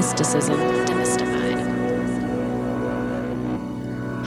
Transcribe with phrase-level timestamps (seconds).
[0.00, 0.58] Mysticism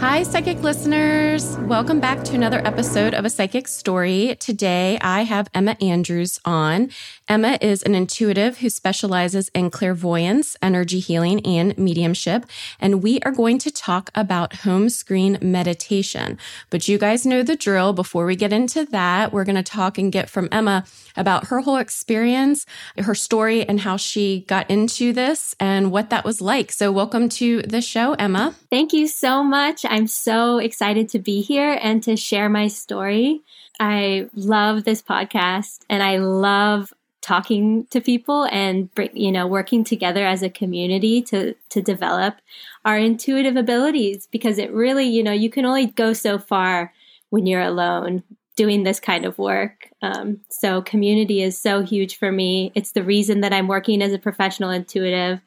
[0.04, 1.58] Hi, psychic listeners.
[1.60, 4.36] Welcome back to another episode of A Psychic Story.
[4.38, 6.90] Today, I have Emma Andrews on.
[7.30, 12.46] Emma is an intuitive who specializes in clairvoyance, energy healing, and mediumship.
[12.82, 16.38] And we are going to talk about home screen meditation.
[16.70, 17.94] But you guys know the drill.
[17.94, 20.86] Before we get into that, we're going to talk and get from Emma
[21.16, 22.66] about her whole experience,
[22.98, 26.72] her story, and how she got into this and what that was like.
[26.74, 28.54] So, welcome to the show, Emma.
[28.70, 29.86] Thank you so much.
[29.88, 33.44] I'm so excited to be here and to share my story.
[33.80, 40.28] I love this podcast and I love talking to people and you know working together
[40.28, 42.36] as a community to to develop
[42.84, 46.94] our intuitive abilities because it really you know you can only go so far
[47.30, 48.22] when you're alone
[48.56, 49.90] doing this kind of work.
[50.04, 52.72] Um, so community is so huge for me.
[52.76, 55.40] It's the reason that i'm working as a professional intuitive.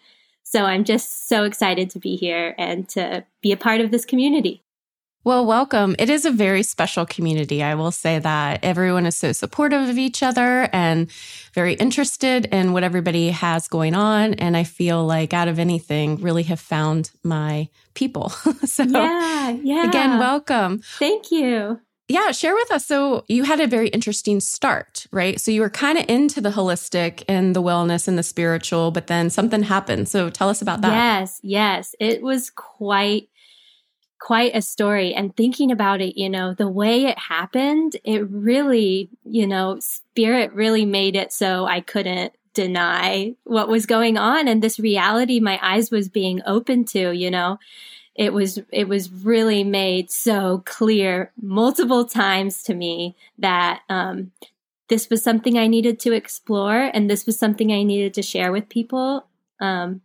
[0.42, 4.04] So I'm just so excited to be here and to be a part of this
[4.04, 4.62] community.
[5.26, 5.96] Well, welcome.
[5.98, 7.60] It is a very special community.
[7.60, 11.10] I will say that everyone is so supportive of each other and
[11.52, 14.34] very interested in what everybody has going on.
[14.34, 18.28] And I feel like out of anything, really have found my people.
[18.64, 19.88] so, yeah, yeah.
[19.88, 20.80] Again, welcome.
[21.00, 22.86] Thank you yeah, share with us.
[22.86, 25.40] So you had a very interesting start, right?
[25.40, 29.08] So you were kind of into the holistic and the wellness and the spiritual, but
[29.08, 30.08] then something happened.
[30.08, 30.92] So tell us about that.
[30.92, 31.94] Yes, yes.
[31.98, 33.28] It was quite
[34.26, 39.08] quite a story and thinking about it, you know, the way it happened, it really,
[39.24, 44.60] you know, spirit really made it so I couldn't deny what was going on and
[44.60, 47.58] this reality my eyes was being open to, you know
[48.16, 54.32] it was it was really made so clear multiple times to me that um,
[54.88, 58.50] this was something I needed to explore, and this was something I needed to share
[58.52, 59.26] with people.
[59.60, 60.00] Um,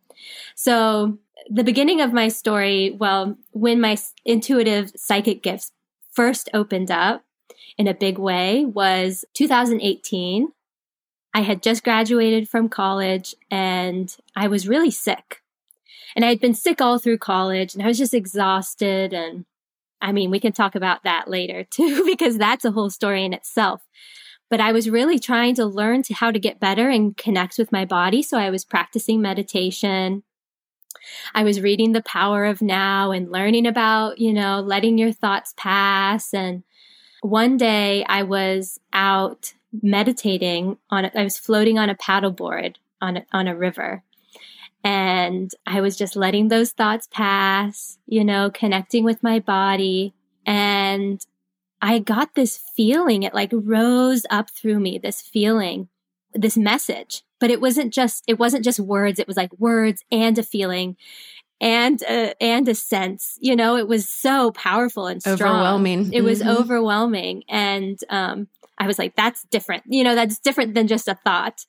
[0.56, 1.18] so
[1.50, 5.72] the beginning of my story, well, when my intuitive psychic gifts
[6.12, 7.24] first opened up
[7.78, 10.50] in a big way was 2018.
[11.34, 15.38] I had just graduated from college and I was really sick.
[16.16, 19.14] And I had been sick all through college and I was just exhausted.
[19.14, 19.46] And
[20.02, 23.34] I mean, we can talk about that later too, because that's a whole story in
[23.34, 23.82] itself.
[24.50, 27.72] But I was really trying to learn to how to get better and connect with
[27.72, 28.22] my body.
[28.22, 30.24] So I was practicing meditation.
[31.34, 35.54] I was reading The Power of Now and learning about, you know, letting your thoughts
[35.58, 36.34] pass.
[36.34, 36.64] And
[37.22, 43.26] one day I was out meditating on, I was floating on a paddleboard on a,
[43.32, 44.04] on a river
[44.84, 50.14] and I was just letting those thoughts pass, you know, connecting with my body.
[50.46, 51.24] And
[51.82, 55.90] I got this feeling, it like rose up through me, this feeling,
[56.34, 57.24] this message.
[57.40, 59.20] But it wasn't just, it wasn't just words.
[59.20, 60.96] It was like words and a feeling
[61.60, 65.56] and a, and a sense, you know, it was so powerful and strong.
[65.56, 66.12] Overwhelming.
[66.14, 66.50] It was mm-hmm.
[66.50, 67.44] overwhelming.
[67.48, 68.48] And, um,
[68.80, 69.84] I was like, that's different.
[69.86, 71.66] You know, that's different than just a thought.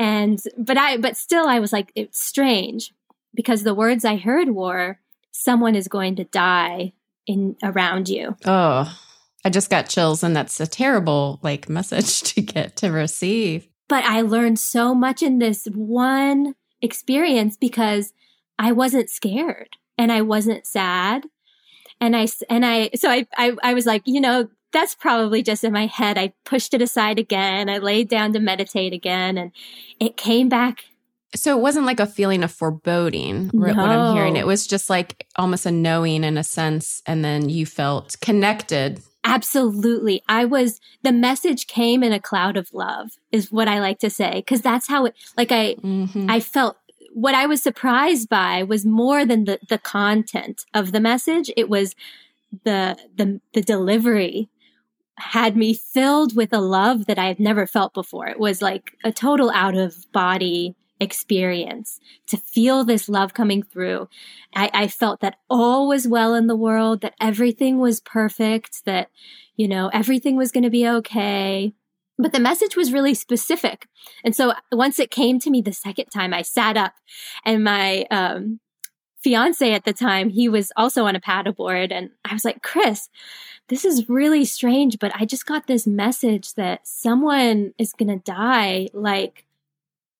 [0.00, 2.92] And, but I, but still I was like, it's strange
[3.34, 4.98] because the words I heard were,
[5.30, 6.92] someone is going to die
[7.26, 8.36] in around you.
[8.44, 8.92] Oh,
[9.44, 13.68] I just got chills and that's a terrible like message to get to receive.
[13.88, 18.12] But I learned so much in this one experience because
[18.58, 21.26] I wasn't scared and I wasn't sad.
[22.00, 25.64] And I, and I, so I, I, I was like, you know, that's probably just
[25.64, 26.18] in my head.
[26.18, 27.68] I pushed it aside again.
[27.68, 29.52] I laid down to meditate again and
[30.00, 30.84] it came back
[31.36, 33.66] So it wasn't like a feeling of foreboding, no.
[33.66, 34.36] what I'm hearing.
[34.36, 37.02] It was just like almost a knowing in a sense.
[37.06, 39.02] And then you felt connected.
[39.24, 40.22] Absolutely.
[40.28, 44.10] I was, the message came in a cloud of love is what I like to
[44.10, 44.42] say.
[44.42, 46.30] Cause that's how it, like I, mm-hmm.
[46.30, 46.76] I felt
[47.12, 51.50] what I was surprised by was more than the, the content of the message.
[51.56, 51.94] It was
[52.64, 54.50] the, the, the delivery
[55.16, 58.26] had me filled with a love that I had never felt before.
[58.26, 60.74] It was like a total out of body
[61.04, 64.08] experience to feel this love coming through.
[64.54, 69.10] I, I, felt that all was well in the world, that everything was perfect, that,
[69.56, 71.72] you know, everything was going to be okay.
[72.18, 73.86] But the message was really specific.
[74.24, 76.94] And so once it came to me the second time, I sat up
[77.44, 78.60] and my, um,
[79.24, 83.08] fiance at the time, he was also on a paddleboard and I was like, Chris,
[83.68, 88.22] this is really strange, but I just got this message that someone is going to
[88.22, 89.46] die like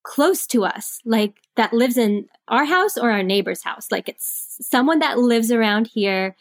[0.04, 3.88] close to us, like that lives in our house or our neighbor's house.
[3.90, 6.36] Like it's someone that lives around here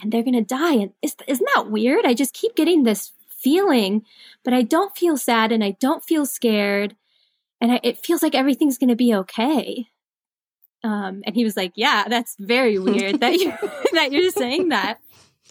[0.00, 0.74] and they're going to die.
[0.74, 2.04] And isn't that weird?
[2.04, 4.04] I just keep getting this feeling,
[4.44, 6.96] but I don't feel sad and I don't feel scared.
[7.60, 9.86] And I, it feels like everything's going to be okay.
[10.82, 13.52] Um, and he was like, "Yeah, that's very weird that you
[13.92, 14.98] that you're saying that."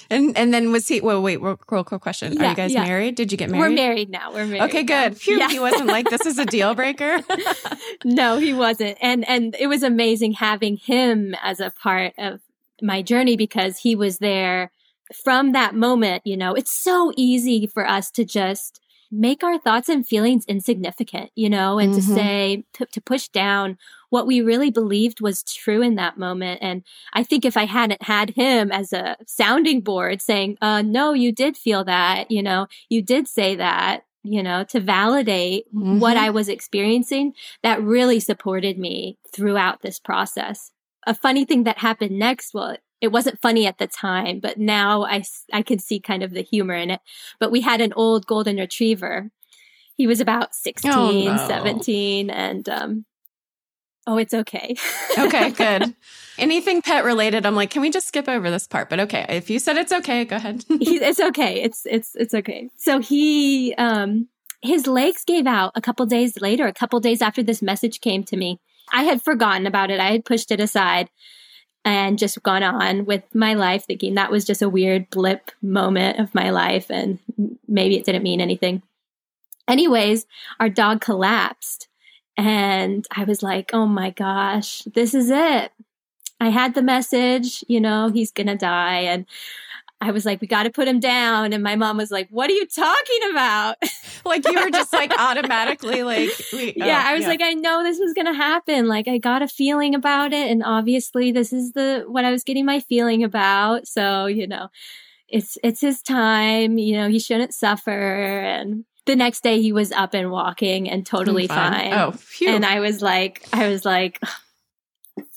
[0.10, 1.02] And and then was he?
[1.02, 2.84] Well, wait, real, real quick question: yeah, Are you guys yeah.
[2.84, 3.16] married?
[3.16, 3.62] Did you get married?
[3.62, 4.34] We're married now.
[4.34, 4.64] We're married.
[4.64, 5.18] Okay, good.
[5.18, 5.50] Phew, yeah.
[5.50, 7.20] He wasn't like this is a deal breaker.
[8.06, 12.42] no, he wasn't, and and it was amazing having him as a part of
[12.82, 14.72] my journey because he was there
[15.24, 16.26] from that moment.
[16.26, 21.32] You know, it's so easy for us to just make our thoughts and feelings insignificant,
[21.36, 22.08] you know, and mm-hmm.
[22.08, 23.78] to say, to, to push down
[24.10, 26.60] what we really believed was true in that moment.
[26.62, 31.14] And I think if I hadn't had him as a sounding board saying, uh, no,
[31.14, 36.00] you did feel that, you know, you did say that, you know, to validate mm-hmm.
[36.00, 40.72] what I was experiencing, that really supported me throughout this process.
[41.08, 45.04] A funny thing that happened next, well, it wasn't funny at the time, but now
[45.04, 47.02] I, I could see kind of the humor in it.
[47.40, 49.32] But we had an old golden retriever.
[49.98, 51.48] He was about 16, oh, no.
[51.48, 53.06] 17, and, um,
[54.06, 54.76] oh, it's okay.
[55.18, 55.96] okay, good.
[56.38, 58.90] Anything pet related, I'm like, can we just skip over this part?
[58.90, 60.64] But okay, if you said it's okay, go ahead.
[60.70, 61.62] it's okay.
[61.62, 62.70] It's, it's, it's okay.
[62.78, 64.30] So he, um,
[64.62, 68.24] his legs gave out a couple days later, a couple days after this message came
[68.26, 68.60] to me.
[68.94, 70.00] I had forgotten about it.
[70.00, 71.10] I had pushed it aside
[71.84, 76.20] and just gone on with my life thinking that was just a weird blip moment
[76.20, 77.20] of my life and
[77.68, 78.84] maybe it didn't mean anything.
[79.68, 80.26] Anyways,
[80.60, 81.88] our dog collapsed
[82.38, 85.72] and I was like, oh my gosh, this is it.
[86.40, 89.02] I had the message, you know, he's going to die.
[89.02, 89.26] And
[90.02, 91.54] I was like, we got to put him down.
[91.54, 93.76] And my mom was like, what are you talking about?
[94.26, 97.28] like you were just like automatically like, we, oh, yeah, I was yeah.
[97.28, 98.88] like, I know this was going to happen.
[98.88, 100.50] Like I got a feeling about it.
[100.50, 103.88] And obviously this is the, what I was getting my feeling about.
[103.88, 104.70] So, you know,
[105.28, 107.92] it's, it's his time, you know, he shouldn't suffer.
[107.92, 111.74] And the next day he was up and walking and totally fine.
[111.74, 111.94] fine.
[111.94, 112.50] Oh, phew.
[112.50, 114.20] And I was like, I was like,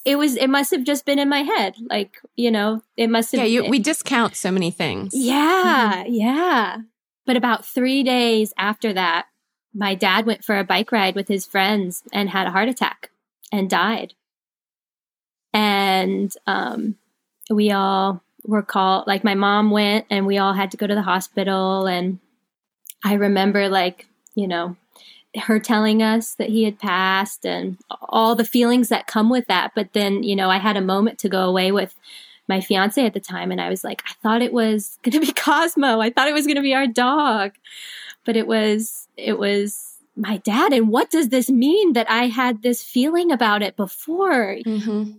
[0.05, 3.33] it was it must have just been in my head like you know it must
[3.33, 5.13] have yeah you, we discount so many things.
[5.15, 6.13] Yeah mm-hmm.
[6.15, 6.77] yeah.
[7.27, 9.27] But about three days after that
[9.75, 13.11] my dad went for a bike ride with his friends and had a heart attack
[13.51, 14.15] and died.
[15.53, 16.97] And um,
[17.51, 20.95] we all were called like my mom went and we all had to go to
[20.95, 21.87] the hospital.
[21.87, 22.19] And
[23.05, 24.77] i remember like you know
[25.37, 29.73] her telling us that he had passed and all the feelings that come with that.
[29.75, 31.95] But then, you know, I had a moment to go away with
[32.49, 35.21] my fiance at the time and I was like, I thought it was going to
[35.21, 36.01] be Cosmo.
[36.01, 37.53] I thought it was going to be our dog.
[38.25, 40.73] But it was, it was my dad.
[40.73, 44.57] And what does this mean that I had this feeling about it before?
[44.65, 45.13] Mm-hmm.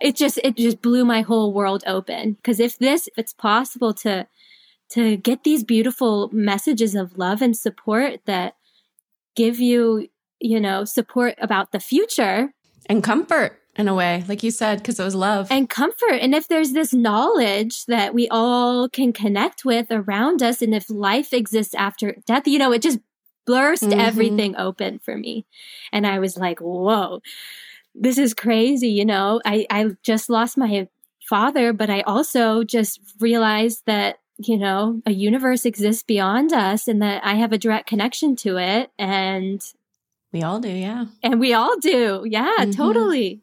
[0.00, 2.38] It just, it just blew my whole world open.
[2.44, 4.26] Cause if this, if it's possible to,
[4.90, 8.54] to get these beautiful messages of love and support that
[9.38, 10.08] give you,
[10.40, 12.52] you know, support about the future
[12.86, 16.14] and comfort in a way, like you said, because it was love and comfort.
[16.20, 20.90] And if there's this knowledge that we all can connect with around us, and if
[20.90, 22.98] life exists after death, you know, it just
[23.46, 24.00] burst mm-hmm.
[24.00, 25.46] everything open for me.
[25.92, 27.20] And I was like, whoa,
[27.94, 28.90] this is crazy.
[28.90, 30.88] You know, I, I just lost my
[31.28, 37.02] father, but I also just realized that you know, a universe exists beyond us and
[37.02, 38.90] that I have a direct connection to it.
[38.98, 39.60] And
[40.32, 41.06] we all do, yeah.
[41.22, 42.24] And we all do.
[42.26, 42.70] Yeah, mm-hmm.
[42.70, 43.42] totally.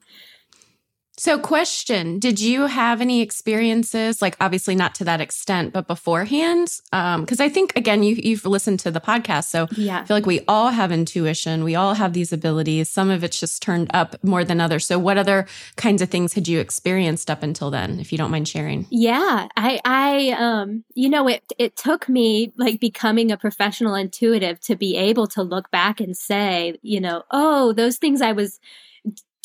[1.17, 6.67] So, question Did you have any experiences, like obviously not to that extent, but beforehand?
[6.91, 9.45] Because um, I think, again, you, you've listened to the podcast.
[9.45, 10.01] So, yeah.
[10.01, 11.63] I feel like we all have intuition.
[11.63, 12.89] We all have these abilities.
[12.89, 14.85] Some of it's just turned up more than others.
[14.85, 18.31] So, what other kinds of things had you experienced up until then, if you don't
[18.31, 18.85] mind sharing?
[18.89, 19.47] Yeah.
[19.55, 24.75] I, I, um, you know, it, it took me like becoming a professional intuitive to
[24.75, 28.59] be able to look back and say, you know, oh, those things I was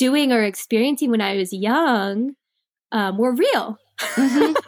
[0.01, 2.33] doing or experiencing when I was young
[2.91, 3.79] um, were real.
[4.01, 4.55] mm-hmm.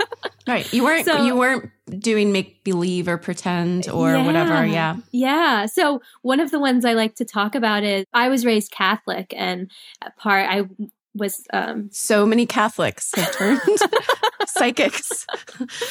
[0.44, 0.70] Right.
[0.72, 1.70] You weren't so, you weren't
[2.00, 4.66] doing make believe or pretend or yeah, whatever.
[4.66, 4.96] Yeah.
[5.12, 5.66] Yeah.
[5.66, 9.32] So one of the ones I like to talk about is I was raised Catholic
[9.36, 9.70] and
[10.18, 10.62] part I
[11.14, 13.78] was um so many Catholics have turned
[14.48, 15.26] psychics.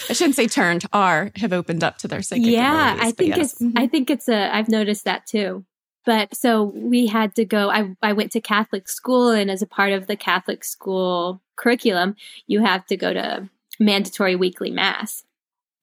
[0.09, 2.47] I shouldn't say turned, are have opened up to their psychic.
[2.47, 3.53] Yeah, I think yes.
[3.53, 5.63] it's I think it's a I've noticed that too.
[6.05, 9.67] But so we had to go, I, I went to Catholic school, and as a
[9.67, 12.15] part of the Catholic school curriculum,
[12.47, 15.23] you have to go to mandatory weekly mass.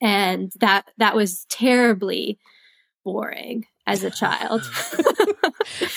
[0.00, 2.38] And that, that was terribly
[3.04, 4.62] boring as a child.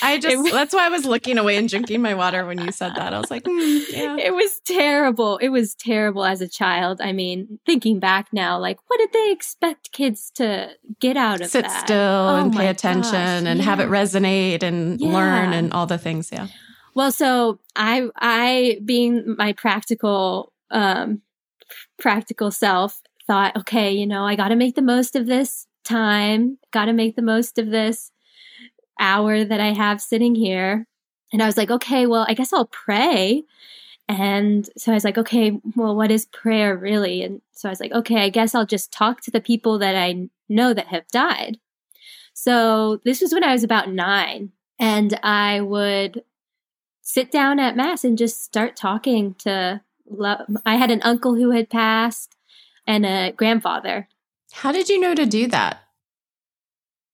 [0.02, 2.94] I just, that's why I was looking away and drinking my water when you said
[2.96, 3.12] that.
[3.12, 4.16] I was like, mm, yeah.
[4.16, 5.38] It was terrible.
[5.38, 7.00] It was terrible as a child.
[7.00, 11.48] I mean, thinking back now, like, what did they expect kids to get out of
[11.48, 11.84] Sit that?
[11.84, 13.64] still oh and pay attention gosh, and yeah.
[13.64, 15.12] have it resonate and yeah.
[15.12, 16.30] learn and all the things.
[16.32, 16.48] Yeah.
[16.94, 21.22] Well, so I, I being my practical, um,
[21.98, 26.58] practical self thought, okay, you know, I got to make the most of this time,
[26.72, 28.10] got to make the most of this
[29.02, 30.86] hour that I have sitting here.
[31.32, 33.42] And I was like, okay, well, I guess I'll pray.
[34.08, 37.22] And so I was like, okay, well, what is prayer really?
[37.22, 39.96] And so I was like, okay, I guess I'll just talk to the people that
[39.96, 41.58] I know that have died.
[42.34, 46.24] So this was when I was about nine, and I would
[47.02, 49.82] sit down at mass and just start talking to.
[50.66, 52.36] I had an uncle who had passed
[52.86, 54.08] and a grandfather,
[54.52, 55.80] how did you know to do that?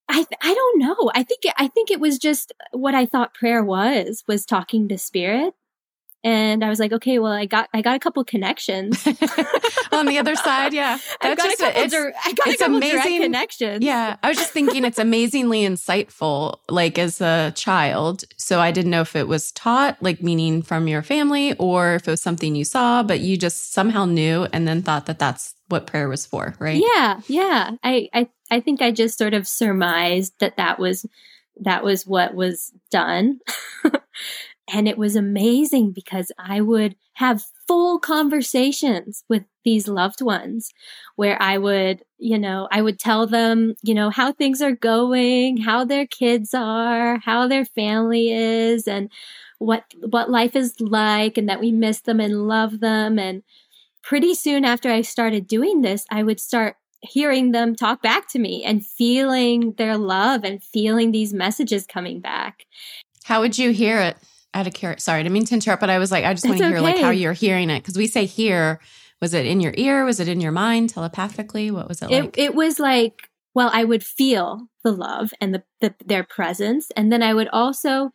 [0.09, 1.11] I I don't know.
[1.15, 4.99] I think I think it was just what I thought prayer was was talking to
[4.99, 5.55] spirit.
[6.25, 9.07] And I was like, okay, well, I got I got a couple connections
[9.93, 10.73] on the other side.
[10.73, 11.83] Yeah, I got just, a couple.
[11.83, 13.85] It's, I got it's amazing connections.
[13.85, 16.59] Yeah, I was just thinking it's amazingly insightful.
[16.69, 20.88] Like as a child, so I didn't know if it was taught, like meaning from
[20.88, 24.67] your family, or if it was something you saw, but you just somehow knew and
[24.67, 26.83] then thought that that's what prayer was for, right?
[26.83, 27.73] Yeah, yeah.
[27.83, 31.07] I I I think I just sort of surmised that that was
[31.61, 33.41] that was what was done.
[34.73, 40.73] and it was amazing because I would have full conversations with these loved ones
[41.17, 45.57] where I would, you know, I would tell them, you know, how things are going,
[45.59, 49.11] how their kids are, how their family is and
[49.59, 53.43] what what life is like and that we miss them and love them and
[54.09, 58.38] pretty soon after I started doing this, I would start hearing them talk back to
[58.38, 62.65] me and feeling their love and feeling these messages coming back.
[63.25, 64.17] How would you hear it?
[64.55, 66.47] Out of curiosity, sorry, I didn't mean to interrupt, but I was like, I just
[66.47, 66.83] want to hear okay.
[66.83, 68.81] like how you're hearing it because we say hear.
[69.21, 70.05] Was it in your ear?
[70.05, 71.71] Was it in your mind telepathically?
[71.71, 72.38] What was it like?
[72.38, 76.91] It, it was like, well, I would feel the love and the, the their presence,
[76.97, 78.12] and then I would also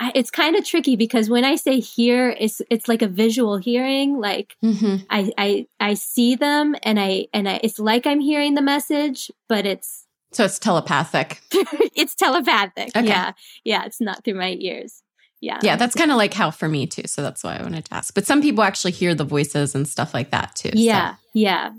[0.00, 4.18] it's kind of tricky because when I say hear, it's it's like a visual hearing.
[4.18, 5.04] Like mm-hmm.
[5.08, 9.30] I I I see them and I and I it's like I'm hearing the message,
[9.48, 11.40] but it's so it's telepathic.
[11.94, 12.94] it's telepathic.
[12.94, 13.06] Okay.
[13.06, 13.32] Yeah,
[13.64, 13.84] yeah.
[13.86, 15.02] It's not through my ears.
[15.40, 15.76] Yeah, yeah.
[15.76, 17.06] That's kind of like how for me too.
[17.06, 18.14] So that's why I wanted to ask.
[18.14, 20.70] But some people actually hear the voices and stuff like that too.
[20.74, 21.18] Yeah, so.
[21.34, 21.70] yeah,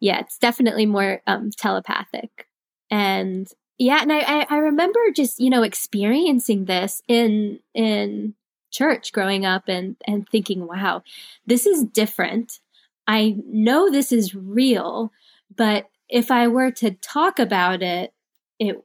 [0.00, 0.20] yeah.
[0.20, 2.48] It's definitely more um, telepathic,
[2.90, 8.34] and yeah, and I, I remember just you know experiencing this in in
[8.70, 11.02] church growing up and and thinking, wow,
[11.46, 12.60] this is different.
[13.06, 15.12] I know this is real,
[15.54, 18.12] but if I were to talk about it,
[18.58, 18.82] it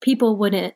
[0.00, 0.74] people wouldn't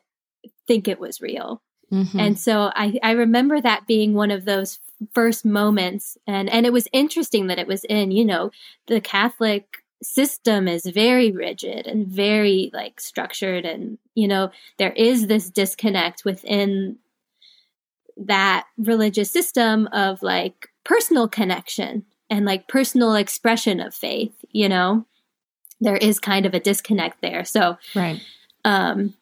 [0.67, 1.61] think it was real.
[1.91, 2.19] Mm-hmm.
[2.19, 4.79] And so I, I remember that being one of those
[5.13, 8.51] first moments and and it was interesting that it was in you know
[8.87, 15.27] the catholic system is very rigid and very like structured and you know there is
[15.27, 16.97] this disconnect within
[18.15, 25.05] that religious system of like personal connection and like personal expression of faith you know?
[25.81, 27.45] There is kind of a disconnect there.
[27.45, 28.21] So right.
[28.65, 29.13] um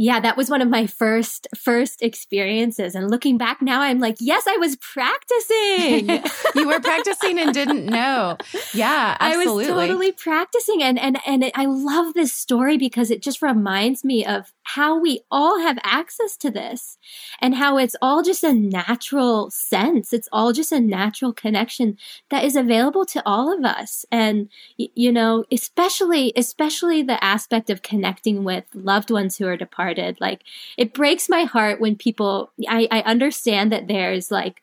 [0.00, 2.94] yeah, that was one of my first first experiences.
[2.94, 6.08] And looking back now, I'm like, yes, I was practicing.
[6.54, 8.36] you were practicing and didn't know.
[8.72, 9.64] Yeah, absolutely.
[9.66, 14.04] I was totally practicing, and and and I love this story because it just reminds
[14.04, 16.98] me of how we all have access to this,
[17.40, 20.12] and how it's all just a natural sense.
[20.12, 21.96] It's all just a natural connection
[22.30, 27.82] that is available to all of us, and you know, especially especially the aspect of
[27.82, 30.18] connecting with loved ones who are departed.
[30.20, 30.42] Like
[30.76, 34.62] it breaks my heart when people I, I understand that there's like,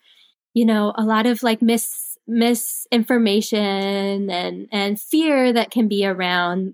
[0.54, 6.74] you know, a lot of like mis misinformation and and fear that can be around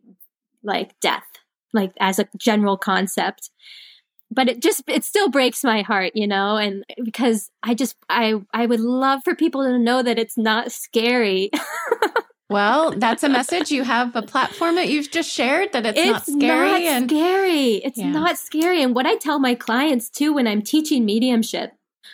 [0.63, 1.25] like death,
[1.73, 3.49] like as a general concept
[4.29, 8.35] but it just it still breaks my heart you know and because i just i
[8.53, 11.49] i would love for people to know that it's not scary
[12.51, 13.71] Well, that's a message.
[13.71, 16.69] You have a platform that you've just shared that it's, it's not scary.
[16.69, 17.75] It's not and scary.
[17.75, 18.11] It's yeah.
[18.11, 18.83] not scary.
[18.83, 21.71] And what I tell my clients too when I'm teaching mediumship,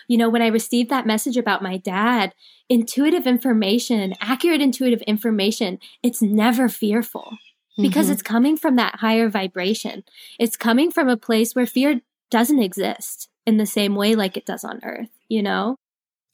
[0.07, 2.35] you know, when I received that message about my dad,
[2.69, 7.35] intuitive information, accurate intuitive information, it's never fearful
[7.77, 8.13] because mm-hmm.
[8.13, 10.03] it's coming from that higher vibration.
[10.39, 14.45] It's coming from a place where fear doesn't exist in the same way like it
[14.45, 15.77] does on earth, you know?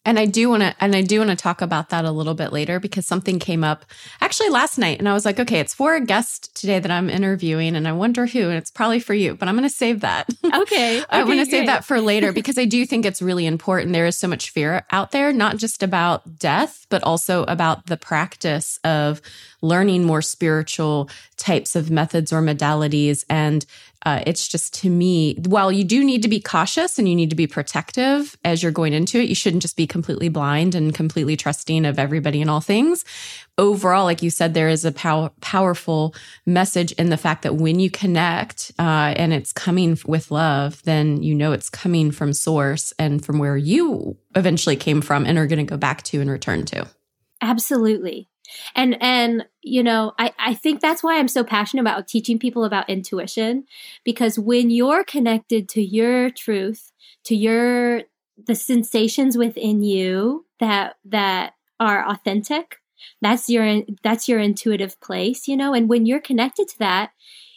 [0.05, 2.33] And I do want to, and I do want to talk about that a little
[2.33, 3.85] bit later because something came up
[4.19, 4.99] actually last night.
[4.99, 7.75] And I was like, okay, it's for a guest today that I'm interviewing.
[7.75, 10.29] And I wonder who, and it's probably for you, but I'm going to save that.
[10.43, 10.53] Okay.
[11.01, 13.93] okay I want to save that for later because I do think it's really important.
[13.93, 17.97] There is so much fear out there, not just about death, but also about the
[17.97, 19.21] practice of
[19.61, 23.23] learning more spiritual types of methods or modalities.
[23.29, 23.65] And
[24.05, 27.29] uh, it's just to me, while you do need to be cautious and you need
[27.29, 30.93] to be protective as you're going into it, you shouldn't just be completely blind and
[30.93, 33.05] completely trusting of everybody and all things.
[33.57, 36.13] Overall, like you said, there is a pow- powerful
[36.45, 41.23] message in the fact that when you connect uh, and it's coming with love, then
[41.23, 45.47] you know it's coming from source and from where you eventually came from and are
[45.47, 46.87] going to go back to and return to.
[47.41, 48.29] Absolutely.
[48.75, 52.65] And and you know, I, I think that's why I'm so passionate about teaching people
[52.65, 53.65] about intuition.
[54.03, 56.91] Because when you're connected to your truth,
[57.25, 58.03] to your
[58.45, 62.77] the sensations within you that that are authentic,
[63.21, 67.11] that's your that's your intuitive place, you know, and when you're connected to that,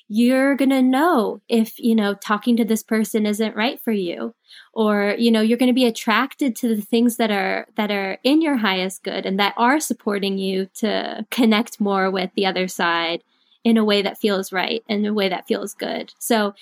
[0.08, 4.34] you're going to know if, you know, talking to this person isn't right for you
[4.72, 8.18] or, you know, you're going to be attracted to the things that are that are
[8.22, 12.68] in your highest good and that are supporting you to connect more with the other
[12.68, 13.22] side
[13.64, 16.14] in a way that feels right in a way that feels good.
[16.20, 16.54] So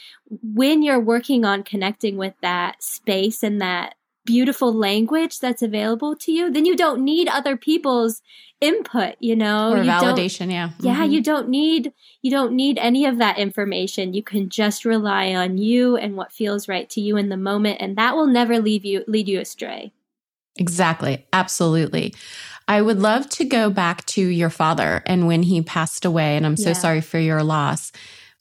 [0.43, 6.33] when you're working on connecting with that space and that beautiful language that's available to
[6.33, 8.23] you, then you don't need other people's
[8.61, 10.51] input, you know, or you validation.
[10.51, 10.71] Yeah.
[10.81, 10.97] Yeah.
[10.97, 11.13] Mm-hmm.
[11.13, 14.15] You don't need, you don't need any of that information.
[14.15, 17.79] You can just rely on you and what feels right to you in the moment.
[17.81, 19.93] And that will never leave you, lead you astray.
[20.57, 21.27] Exactly.
[21.33, 22.15] Absolutely.
[22.67, 26.37] I would love to go back to your father and when he passed away.
[26.37, 26.75] And I'm so yeah.
[26.75, 27.93] sorry for your loss.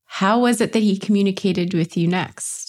[0.06, 2.63] How was it that he communicated with you next?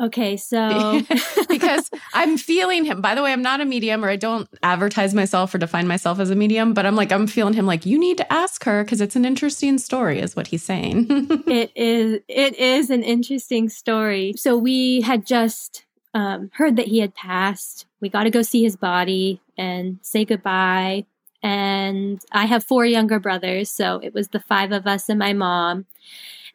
[0.00, 1.00] Okay, so
[1.48, 3.00] because I'm feeling him.
[3.00, 6.18] By the way, I'm not a medium or I don't advertise myself or define myself
[6.18, 8.84] as a medium, but I'm like I'm feeling him like you need to ask her
[8.84, 11.06] because it's an interesting story is what he's saying.
[11.46, 14.34] it is it is an interesting story.
[14.36, 17.86] So we had just um, heard that he had passed.
[18.00, 21.06] We got to go see his body and say goodbye.
[21.42, 25.34] And I have four younger brothers, so it was the five of us and my
[25.34, 25.84] mom.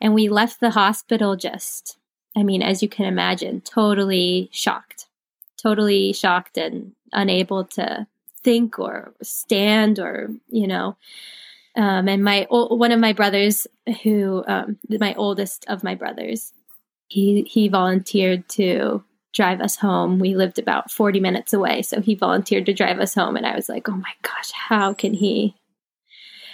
[0.01, 1.98] And we left the hospital just
[2.39, 5.07] I mean, as you can imagine, totally shocked,
[5.61, 8.07] totally shocked and unable to
[8.43, 10.95] think or stand or, you know.
[11.75, 13.67] Um, and my one of my brothers,
[14.03, 16.53] who um, my oldest of my brothers,
[17.07, 20.19] he he volunteered to drive us home.
[20.19, 23.37] We lived about forty minutes away, so he volunteered to drive us home.
[23.37, 25.55] And I was like, oh my gosh, how can he?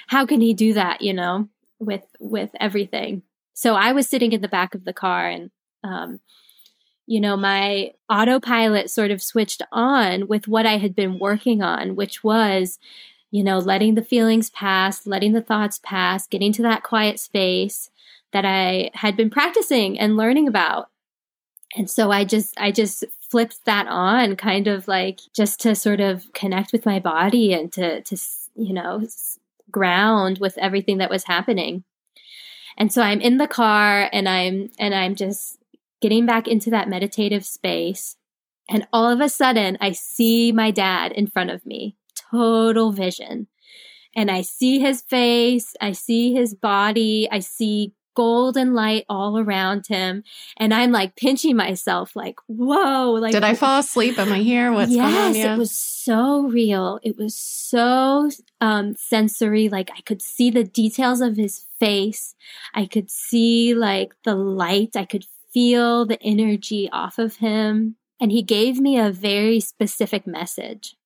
[0.07, 1.01] How can he do that?
[1.01, 1.47] You know,
[1.79, 3.21] with with everything.
[3.53, 5.49] So I was sitting in the back of the car, and
[5.85, 6.19] um,
[7.07, 11.95] you know, my autopilot sort of switched on with what I had been working on,
[11.95, 12.79] which was,
[13.29, 17.91] you know, letting the feelings pass, letting the thoughts pass, getting to that quiet space
[18.33, 20.89] that I had been practicing and learning about.
[21.77, 25.99] And so I just, I just flipped that on kind of like just to sort
[25.99, 28.17] of connect with my body and to, to,
[28.55, 29.05] you know,
[29.69, 31.83] ground with everything that was happening.
[32.77, 35.57] And so I'm in the car and I'm, and I'm just
[36.01, 38.15] getting back into that meditative space.
[38.69, 41.97] And all of a sudden, I see my dad in front of me,
[42.31, 43.47] total vision.
[44.15, 49.85] And I see his face, I see his body, I see golden light all around
[49.87, 50.23] him.
[50.57, 53.11] And I'm like pinching myself, like, whoa.
[53.11, 54.17] Like, did I fall asleep?
[54.17, 54.71] Am I here?
[54.71, 55.35] What's yes, going on?
[55.35, 55.53] Yeah.
[55.53, 56.99] it was so real.
[57.03, 58.29] It was so
[58.61, 59.69] um, sensory.
[59.69, 62.35] Like I could see the details of his face.
[62.73, 64.95] I could see like the light.
[64.95, 65.25] I could
[65.55, 67.95] feel the energy off of him.
[68.19, 70.97] And he gave me a very specific message.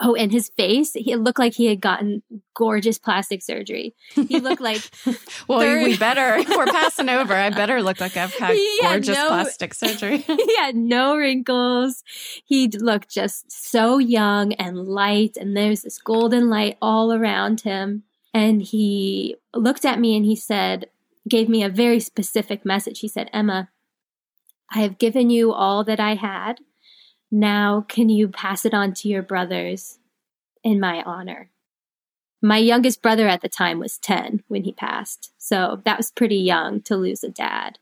[0.00, 2.22] Oh, and his face, he looked like he had gotten
[2.54, 3.96] gorgeous plastic surgery.
[4.14, 4.82] He looked like
[5.48, 5.82] Well, third...
[5.82, 7.34] we better we're passing over.
[7.34, 10.18] I better look like I've had gorgeous no, plastic surgery.
[10.26, 12.04] he had no wrinkles.
[12.44, 18.04] He looked just so young and light and there's this golden light all around him.
[18.34, 20.90] And he looked at me and he said,
[21.28, 23.00] gave me a very specific message.
[23.00, 23.70] He said, Emma,
[24.70, 26.60] I have given you all that I had.
[27.30, 29.98] Now, can you pass it on to your brothers
[30.62, 31.50] in my honor?
[32.40, 35.32] My youngest brother at the time was 10 when he passed.
[35.38, 37.78] So that was pretty young to lose a dad.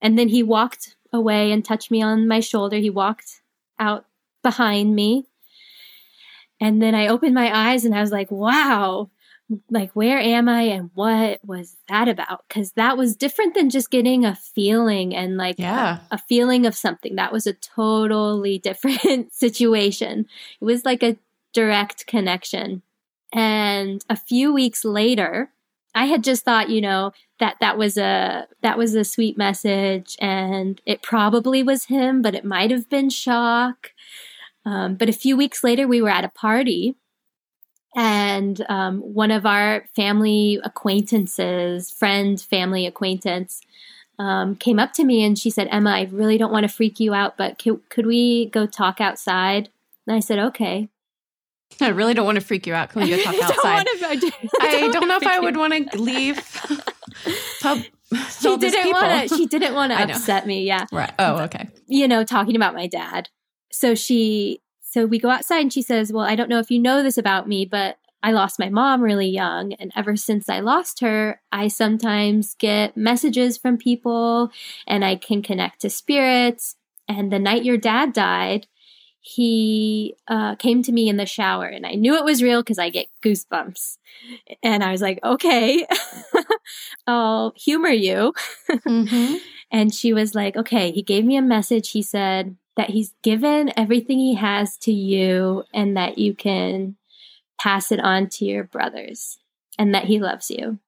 [0.00, 2.76] And then he walked away and touched me on my shoulder.
[2.76, 3.42] He walked
[3.78, 4.06] out
[4.42, 5.26] behind me.
[6.60, 9.10] And then I opened my eyes and I was like, wow,
[9.70, 12.44] like where am i and what was that about?
[12.48, 16.00] Because that was different than just getting a feeling and like yeah.
[16.10, 17.16] a, a, feeling of something.
[17.16, 20.26] That was a totally different situation.
[20.60, 21.16] It was like a
[21.54, 22.82] direct connection.
[23.32, 25.50] And a few weeks later
[25.94, 30.16] i had just thought you know that that was a that was a sweet message
[30.20, 33.92] and it probably was him but it might have been shock.
[34.66, 36.96] Um, but a few weeks later we were at a party
[37.96, 43.60] and um, one of our family acquaintances, friend, family acquaintance,
[44.18, 47.00] um, came up to me and she said, Emma, I really don't want to freak
[47.00, 49.70] you out, but could, could we go talk outside?
[50.06, 50.88] And I said, okay.
[51.80, 52.90] I really don't want to freak you out.
[52.90, 53.86] Can we go talk outside?
[53.86, 56.36] don't to, I don't, I don't know if I would want to leave.
[57.60, 57.78] Pub,
[58.40, 59.36] she didn't want to.
[59.36, 60.64] She didn't want to upset me.
[60.64, 60.86] Yeah.
[60.90, 61.12] Right.
[61.18, 61.68] Oh, okay.
[61.86, 63.28] You know, talking about my dad.
[63.70, 66.78] So she so we go outside and she says, Well, I don't know if you
[66.78, 69.74] know this about me, but I lost my mom really young.
[69.74, 74.50] And ever since I lost her, I sometimes get messages from people
[74.86, 76.74] and I can connect to spirits.
[77.06, 78.66] And the night your dad died,
[79.20, 82.78] he uh, came to me in the shower and I knew it was real because
[82.78, 83.98] I get goosebumps.
[84.62, 85.86] And I was like, okay,
[87.06, 88.32] I'll humor you.
[88.70, 89.36] Mm-hmm.
[89.70, 91.90] and she was like, okay, he gave me a message.
[91.90, 96.96] He said, that he's given everything he has to you and that you can
[97.60, 99.38] pass it on to your brothers
[99.78, 100.78] and that he loves you.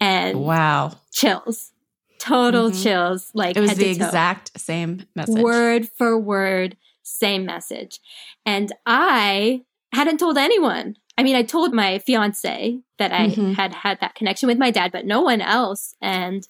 [0.00, 1.72] And wow, chills,
[2.18, 2.82] total mm-hmm.
[2.82, 3.30] chills.
[3.34, 8.00] Like it was the exact same message, word for word, same message.
[8.46, 10.96] And I hadn't told anyone.
[11.18, 13.52] I mean, I told my fiance that I mm-hmm.
[13.52, 15.94] had had that connection with my dad, but no one else.
[16.00, 16.48] And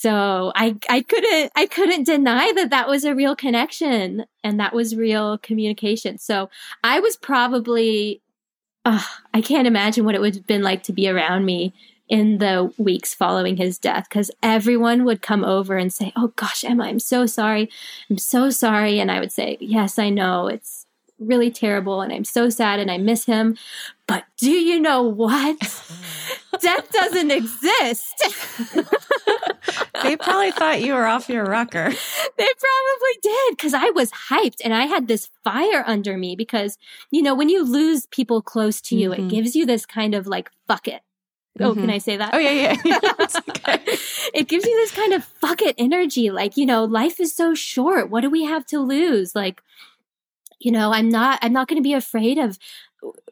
[0.00, 4.72] so I, I couldn't, I couldn't deny that that was a real connection and that
[4.72, 6.18] was real communication.
[6.18, 6.50] So
[6.84, 8.22] I was probably,
[8.84, 9.02] uh,
[9.34, 11.74] I can't imagine what it would have been like to be around me
[12.08, 16.62] in the weeks following his death because everyone would come over and say, Oh gosh,
[16.62, 17.68] Emma, I'm so sorry.
[18.08, 19.00] I'm so sorry.
[19.00, 20.46] And I would say, Yes, I know.
[20.46, 20.86] It's,
[21.18, 23.56] really terrible and I'm so sad and I miss him.
[24.06, 25.58] But do you know what?
[26.60, 28.24] Death doesn't exist.
[30.02, 31.92] they probably thought you were off your rocker.
[32.36, 36.78] They probably did because I was hyped and I had this fire under me because,
[37.10, 39.24] you know, when you lose people close to you, mm-hmm.
[39.24, 41.02] it gives you this kind of like, fuck it.
[41.58, 41.80] Oh, mm-hmm.
[41.80, 42.32] can I say that?
[42.32, 42.76] Oh, yeah, yeah.
[42.84, 43.00] yeah.
[43.48, 43.82] okay.
[44.32, 46.30] it gives you this kind of fuck it energy.
[46.30, 48.08] Like, you know, life is so short.
[48.08, 49.34] What do we have to lose?
[49.34, 49.60] Like,
[50.60, 52.58] you know i'm not i'm not going to be afraid of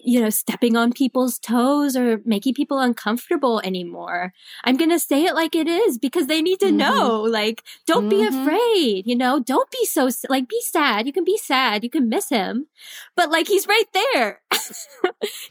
[0.01, 4.33] you know stepping on people's toes or making people uncomfortable anymore.
[4.65, 6.77] I'm going to say it like it is because they need to mm-hmm.
[6.77, 8.33] know like don't mm-hmm.
[8.35, 9.41] be afraid you know?
[9.41, 11.07] Don't be so like be sad.
[11.07, 11.85] You can be sad.
[11.85, 12.67] You can miss him.
[13.15, 14.41] But like he's right there.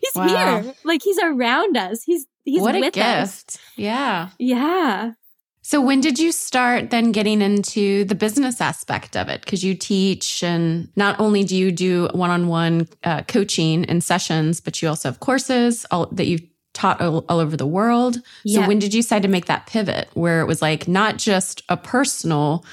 [0.01, 0.61] He's wow.
[0.61, 2.03] here like he's around us.
[2.03, 3.55] He's he's what with a gift.
[3.55, 3.57] Us.
[3.75, 4.29] yeah.
[4.37, 5.13] Yeah
[5.67, 9.41] so when did you start then getting into the business aspect of it?
[9.41, 14.79] Because you teach, and not only do you do one-on-one uh, coaching and sessions, but
[14.79, 16.43] you also have courses all, that you've
[16.75, 18.21] taught all, all over the world.
[18.43, 18.61] Yeah.
[18.61, 21.63] So when did you decide to make that pivot, where it was like not just
[21.67, 22.63] a personal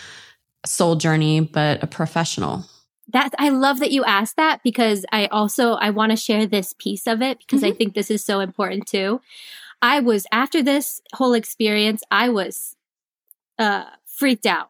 [0.66, 2.66] soul journey, but a professional?
[3.09, 6.74] that I love that you asked that because I also I want to share this
[6.78, 7.72] piece of it because mm-hmm.
[7.72, 9.22] I think this is so important too.
[9.81, 12.76] I was after this whole experience, I was
[13.62, 13.85] uh,
[14.18, 14.68] freaked out.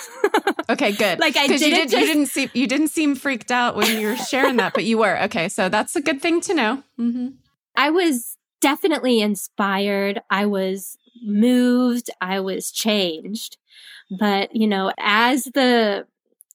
[0.70, 1.20] okay, good.
[1.20, 2.00] Like I didn't you, did, just...
[2.00, 4.98] you didn't seem you didn't seem freaked out when you were sharing that, but you
[4.98, 5.48] were okay.
[5.48, 6.82] So that's a good thing to know.
[6.98, 7.28] Mm-hmm.
[7.76, 10.20] I was definitely inspired.
[10.30, 13.56] I was moved, I was changed.
[14.18, 16.06] But, you know, as the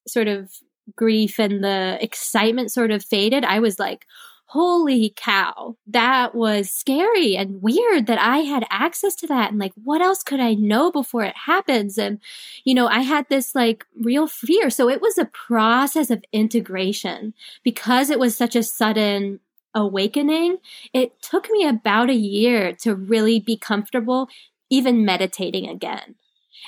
[0.08, 0.52] sort of
[0.96, 4.06] grief and the excitement sort of faded, I was like,
[4.52, 9.52] holy cow, that was scary and weird that I had access to that.
[9.52, 12.00] And like, what else could I know before it happens?
[12.00, 12.20] And,
[12.64, 14.72] you know, I had this like real fear.
[14.72, 19.40] So it was a process of integration because it was such a sudden
[19.76, 20.58] awakening.
[20.94, 24.30] It took me about a year to really be comfortable
[24.72, 26.16] even meditating again.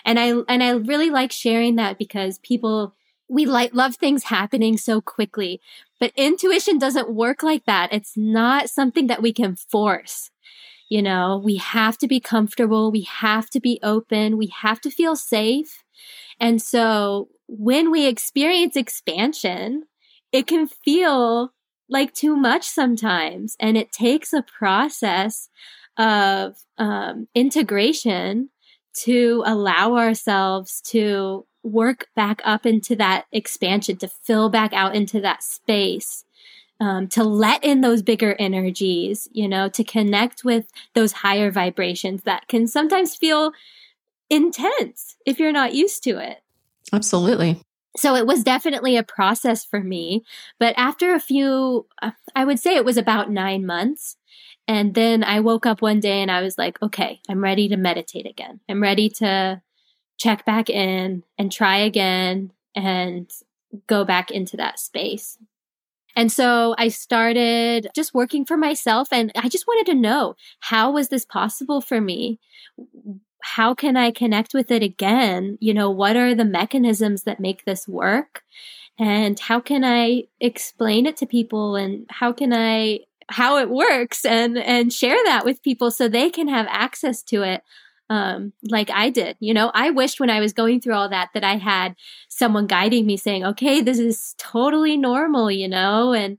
[0.05, 2.93] And I, and I really like sharing that because people,
[3.31, 5.61] we like love things happening so quickly.
[6.01, 7.93] But intuition doesn't work like that.
[7.93, 10.31] It's not something that we can force.
[10.89, 12.91] You know, we have to be comfortable.
[12.91, 14.37] We have to be open.
[14.37, 15.85] We have to feel safe.
[16.41, 19.83] And so when we experience expansion,
[20.33, 21.53] it can feel
[21.87, 23.55] like too much sometimes.
[23.61, 25.47] And it takes a process
[25.97, 28.49] of um, integration
[28.93, 35.21] to allow ourselves to work back up into that expansion, to fill back out into
[35.21, 36.25] that space,
[36.79, 42.23] um, to let in those bigger energies, you know, to connect with those higher vibrations
[42.23, 43.51] that can sometimes feel
[44.29, 46.41] intense if you're not used to it.
[46.91, 47.61] Absolutely.
[47.97, 50.23] So it was definitely a process for me.
[50.59, 54.17] But after a few, uh, I would say it was about nine months.
[54.67, 57.77] And then I woke up one day and I was like, okay, I'm ready to
[57.77, 58.59] meditate again.
[58.69, 59.61] I'm ready to
[60.17, 63.29] check back in and try again and
[63.87, 65.37] go back into that space.
[66.15, 70.91] And so I started just working for myself and I just wanted to know how
[70.91, 72.39] was this possible for me?
[73.41, 75.57] How can I connect with it again?
[75.61, 78.43] You know, what are the mechanisms that make this work?
[78.99, 84.25] And how can I explain it to people and how can I how it works
[84.25, 87.63] and and share that with people so they can have access to it
[88.11, 89.37] um, like I did.
[89.39, 91.95] You know, I wished when I was going through all that that I had
[92.27, 96.37] someone guiding me saying, okay, this is totally normal, you know, and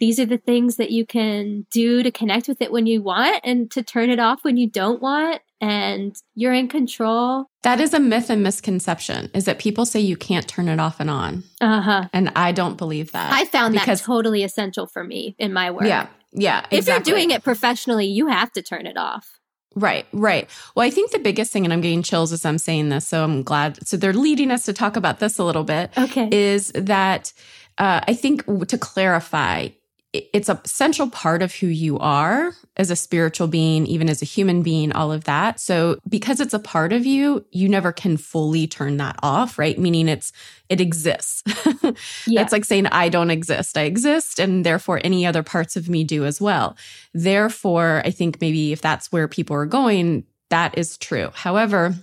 [0.00, 3.40] these are the things that you can do to connect with it when you want
[3.44, 5.40] and to turn it off when you don't want.
[5.60, 7.46] And you're in control.
[7.62, 11.00] That is a myth and misconception is that people say you can't turn it off
[11.00, 11.44] and on.
[11.60, 12.08] Uh huh.
[12.12, 13.32] And I don't believe that.
[13.32, 15.84] I found because, that totally essential for me in my work.
[15.84, 16.08] Yeah.
[16.32, 16.66] Yeah.
[16.70, 16.78] Exactly.
[16.78, 19.40] If you're doing it professionally, you have to turn it off.
[19.76, 20.48] Right, right.
[20.74, 23.24] Well, I think the biggest thing, and I'm getting chills as I'm saying this, so
[23.24, 23.86] I'm glad.
[23.86, 25.90] So they're leading us to talk about this a little bit.
[25.98, 26.28] Okay.
[26.30, 27.32] Is that
[27.78, 29.68] uh, I think to clarify,
[30.14, 34.24] it's a central part of who you are as a spiritual being, even as a
[34.24, 35.58] human being, all of that.
[35.58, 39.76] So because it's a part of you, you never can fully turn that off, right?
[39.76, 40.32] Meaning it's,
[40.68, 41.42] it exists.
[42.26, 42.40] yeah.
[42.40, 43.76] That's like saying, I don't exist.
[43.76, 44.38] I exist.
[44.38, 46.76] And therefore any other parts of me do as well.
[47.12, 51.30] Therefore, I think maybe if that's where people are going, that is true.
[51.34, 51.94] However,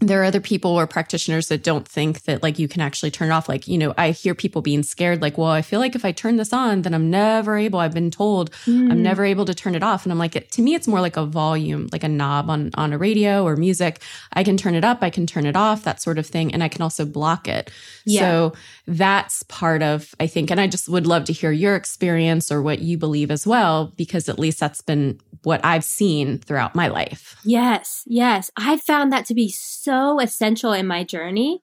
[0.00, 3.28] there are other people or practitioners that don't think that like you can actually turn
[3.28, 3.48] it off.
[3.48, 6.12] Like, you know, I hear people being scared, like, well, I feel like if I
[6.12, 8.90] turn this on, then I'm never able, I've been told mm.
[8.90, 10.04] I'm never able to turn it off.
[10.04, 12.92] And I'm like, to me, it's more like a volume, like a knob on, on
[12.92, 14.00] a radio or music.
[14.32, 16.52] I can turn it up, I can turn it off, that sort of thing.
[16.54, 17.70] And I can also block it.
[18.04, 18.20] Yeah.
[18.20, 18.52] So
[18.86, 22.62] that's part of, I think, and I just would love to hear your experience or
[22.62, 26.88] what you believe as well, because at least that's been what I've seen throughout my
[26.88, 27.36] life.
[27.44, 28.02] Yes.
[28.06, 28.50] Yes.
[28.56, 31.62] I found that to be so so essential in my journey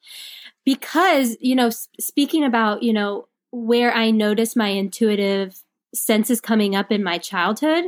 [0.65, 5.61] because, you know, speaking about, you know, where I noticed my intuitive
[5.93, 7.85] senses coming up in my childhood,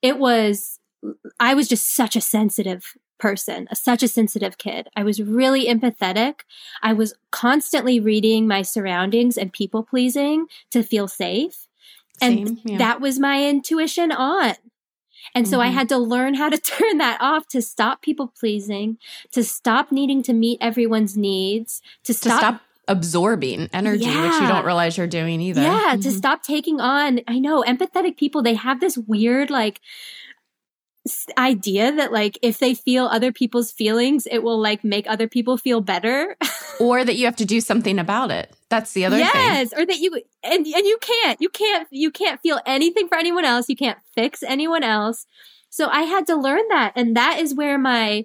[0.00, 0.80] it was,
[1.38, 4.88] I was just such a sensitive person, such a sensitive kid.
[4.96, 6.40] I was really empathetic.
[6.82, 11.68] I was constantly reading my surroundings and people pleasing to feel safe.
[12.18, 12.78] Same, and yeah.
[12.78, 14.54] that was my intuition on.
[15.34, 15.68] And so mm-hmm.
[15.68, 18.98] I had to learn how to turn that off to stop people pleasing,
[19.32, 24.24] to stop needing to meet everyone's needs, to stop, to stop absorbing energy, yeah.
[24.24, 25.62] which you don't realize you're doing either.
[25.62, 26.00] Yeah, mm-hmm.
[26.00, 27.20] to stop taking on.
[27.26, 29.80] I know empathetic people, they have this weird, like,
[31.38, 35.56] idea that like if they feel other people's feelings it will like make other people
[35.56, 36.36] feel better
[36.80, 39.42] or that you have to do something about it that's the other yes, thing.
[39.42, 43.16] Yes or that you and and you can't you can't you can't feel anything for
[43.16, 43.68] anyone else.
[43.68, 45.26] You can't fix anyone else.
[45.70, 48.24] So i had to learn that and that is where my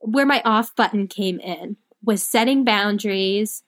[0.00, 3.62] where my off button came in was setting boundaries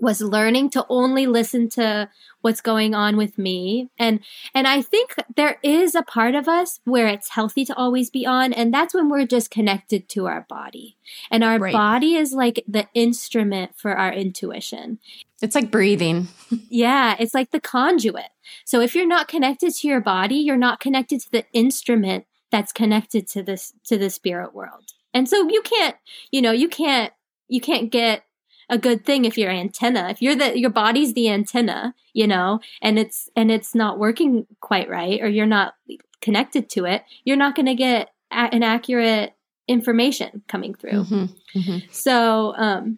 [0.00, 2.08] was learning to only listen to
[2.40, 3.90] what's going on with me.
[3.98, 4.20] And
[4.54, 8.26] and i think there is a part of us where it's healthy to always be
[8.26, 10.96] on and that's when we're just connected to our body.
[11.30, 11.72] And our right.
[11.72, 14.98] body is like the instrument for our intuition.
[15.42, 16.28] It's like breathing.
[16.68, 18.30] Yeah it's like the conduit.
[18.64, 22.72] So if you're not connected to your body you're not connected to the instrument that's
[22.72, 24.92] connected to this to the spirit world.
[25.12, 25.96] And so you can't,
[26.30, 27.12] you know, you can't
[27.48, 28.24] you can't get
[28.70, 32.60] a good thing if your antenna if you're the your body's the antenna you know
[32.80, 35.74] and it's and it's not working quite right or you're not
[36.22, 39.34] connected to it you're not going to get a- an accurate
[39.68, 41.78] information coming through mm-hmm, mm-hmm.
[41.90, 42.96] so um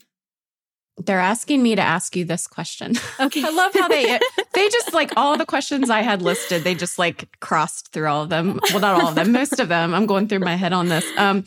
[0.99, 2.95] they're asking me to ask you this question.
[3.19, 3.43] Okay.
[3.45, 4.19] I love how they
[4.53, 8.23] they just like all the questions I had listed, they just like crossed through all
[8.23, 8.61] of them.
[8.71, 9.95] Well, not all of them, most of them.
[9.95, 11.05] I'm going through my head on this.
[11.17, 11.45] Um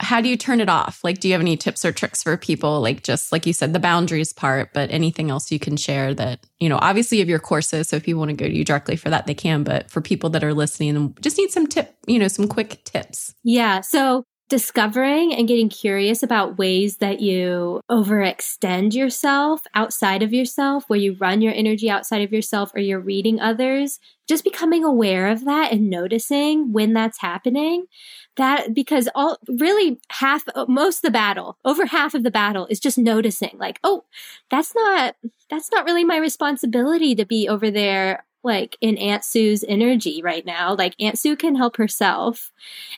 [0.00, 1.00] how do you turn it off?
[1.04, 3.72] Like do you have any tips or tricks for people like just like you said
[3.72, 7.38] the boundaries part, but anything else you can share that, you know, obviously have your
[7.38, 9.90] courses, so if people want to go to you directly for that they can, but
[9.90, 13.34] for people that are listening and just need some tip, you know, some quick tips.
[13.44, 13.80] Yeah.
[13.80, 20.98] So discovering and getting curious about ways that you overextend yourself outside of yourself, where
[20.98, 25.44] you run your energy outside of yourself or you're reading others, just becoming aware of
[25.44, 27.86] that and noticing when that's happening.
[28.36, 32.80] That because all really half, most of the battle, over half of the battle is
[32.80, 34.04] just noticing like, oh,
[34.50, 35.14] that's not,
[35.48, 40.44] that's not really my responsibility to be over there like in Aunt Sue's energy right
[40.44, 40.74] now.
[40.74, 42.52] Like Aunt Sue can help herself.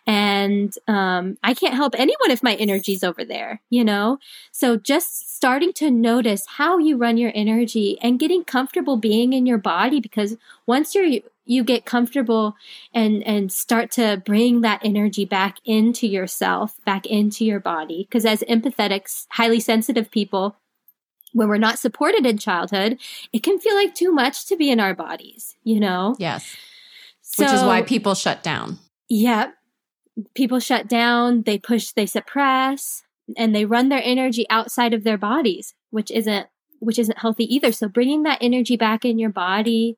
[0.07, 4.19] And um, I can't help anyone if my energy's over there, you know?
[4.53, 9.47] So just starting to notice how you run your energy and getting comfortable being in
[9.47, 12.57] your body because once you're you get comfortable
[12.93, 18.27] and and start to bring that energy back into yourself back into your body because
[18.27, 20.57] as empathetic highly sensitive people
[21.37, 22.99] when we're not supported in childhood,
[23.31, 26.17] it can feel like too much to be in our bodies, you know?
[26.19, 26.57] Yes.
[27.21, 28.79] So, Which is why people shut down.
[29.11, 29.51] Yeah.
[30.35, 33.03] People shut down, they push, they suppress,
[33.37, 36.47] and they run their energy outside of their bodies, which isn't
[36.79, 37.73] which isn't healthy either.
[37.73, 39.97] So bringing that energy back in your body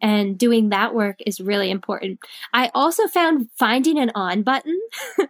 [0.00, 2.20] and doing that work is really important.
[2.52, 4.78] I also found finding an on button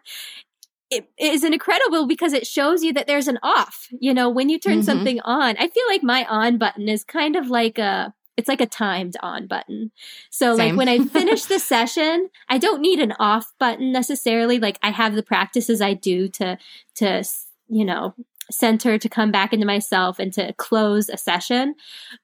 [0.91, 3.89] it is incredible because it shows you that there's an off.
[3.99, 4.83] You know, when you turn mm-hmm.
[4.83, 8.61] something on, I feel like my on button is kind of like a it's like
[8.61, 9.91] a timed on button.
[10.31, 10.77] So Same.
[10.77, 14.59] like when I finish the session, I don't need an off button necessarily.
[14.59, 16.59] Like I have the practices I do to
[16.97, 17.25] to
[17.69, 18.15] you know
[18.51, 21.75] center to come back into myself and to close a session.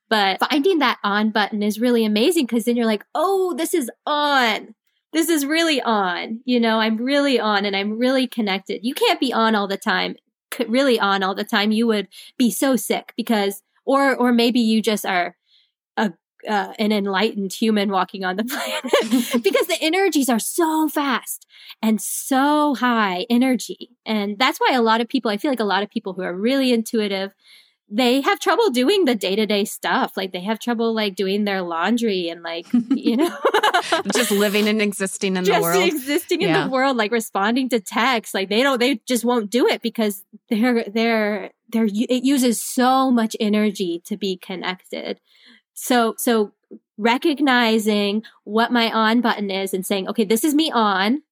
[0.09, 3.91] But finding that on button is really amazing because then you're like, oh, this is
[4.07, 4.75] on
[5.13, 6.41] this is really on.
[6.45, 8.85] You know, I'm really on and I'm really connected.
[8.85, 10.17] You can't be on all the time,
[10.67, 11.71] really on all the time.
[11.71, 15.37] You would be so sick because, or, or maybe you just are
[15.97, 16.13] a,
[16.49, 18.45] uh, an enlightened human walking on the
[19.03, 21.47] planet because the energies are so fast
[21.83, 23.91] and so high energy.
[24.07, 26.23] And that's why a lot of people, I feel like a lot of people who
[26.23, 27.35] are really intuitive,
[27.95, 30.17] they have trouble doing the day-to-day stuff.
[30.17, 33.37] Like they have trouble like doing their laundry and like you know
[34.15, 35.85] just living and existing in just the world.
[35.85, 36.65] existing in yeah.
[36.65, 38.35] the world like responding to texts.
[38.35, 43.11] Like they don't they just won't do it because they're they're they're it uses so
[43.11, 45.21] much energy to be connected.
[45.75, 46.53] So so
[46.97, 51.23] recognizing what my on button is and saying okay this is me on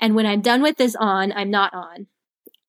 [0.00, 2.06] and when i'm done with this on i'm not on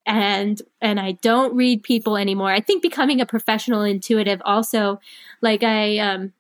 [0.06, 2.52] and and I don't read people anymore.
[2.52, 5.00] I think becoming a professional intuitive also
[5.42, 6.34] like I um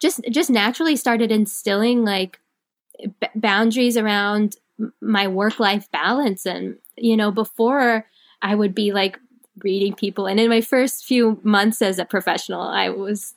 [0.00, 2.40] just just naturally started instilling like
[2.98, 4.56] b- boundaries around
[5.02, 8.06] my work life balance and you know before
[8.42, 9.18] I would be like
[9.64, 13.35] reading people and in my first few months as a professional I was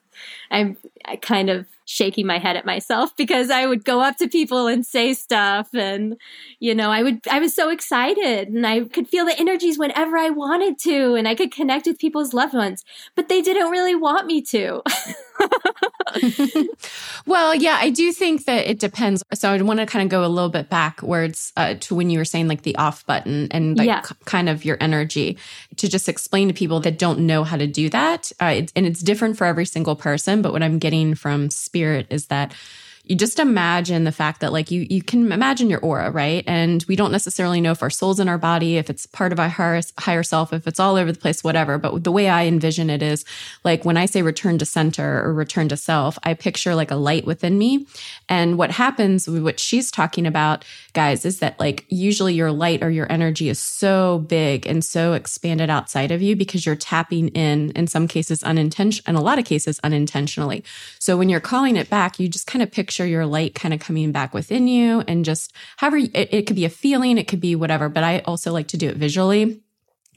[0.51, 0.77] I'm
[1.21, 4.85] kind of shaking my head at myself because I would go up to people and
[4.85, 6.17] say stuff and
[6.59, 10.15] you know I would I was so excited and I could feel the energies whenever
[10.15, 13.95] I wanted to and I could connect with people's loved ones but they didn't really
[13.95, 14.83] want me to
[17.25, 19.23] well, yeah, I do think that it depends.
[19.33, 22.19] So I want to kind of go a little bit backwards uh, to when you
[22.19, 24.01] were saying like the off button and like yeah.
[24.01, 25.37] c- kind of your energy
[25.77, 28.31] to just explain to people that don't know how to do that.
[28.41, 30.41] Uh, it, and it's different for every single person.
[30.41, 32.53] But what I'm getting from spirit is that
[33.09, 36.43] you just imagine the fact that like you you can imagine your aura, right?
[36.45, 39.39] And we don't necessarily know if our soul's in our body, if it's part of
[39.39, 41.79] our higher, higher self, if it's all over the place, whatever.
[41.79, 43.25] But the way I envision it is
[43.63, 46.95] like when I say return to center or return to self, I picture like a
[46.95, 47.87] light within me.
[48.29, 52.91] And what happens, what she's talking about, guys, is that like usually your light or
[52.91, 57.71] your energy is so big and so expanded outside of you because you're tapping in,
[57.71, 60.63] in some cases unintentional, in a lot of cases unintentionally.
[60.99, 63.79] So when you're calling it back, you just kind of picture your light kind of
[63.79, 67.41] coming back within you and just however it, it could be a feeling, it could
[67.41, 69.61] be whatever, but I also like to do it visually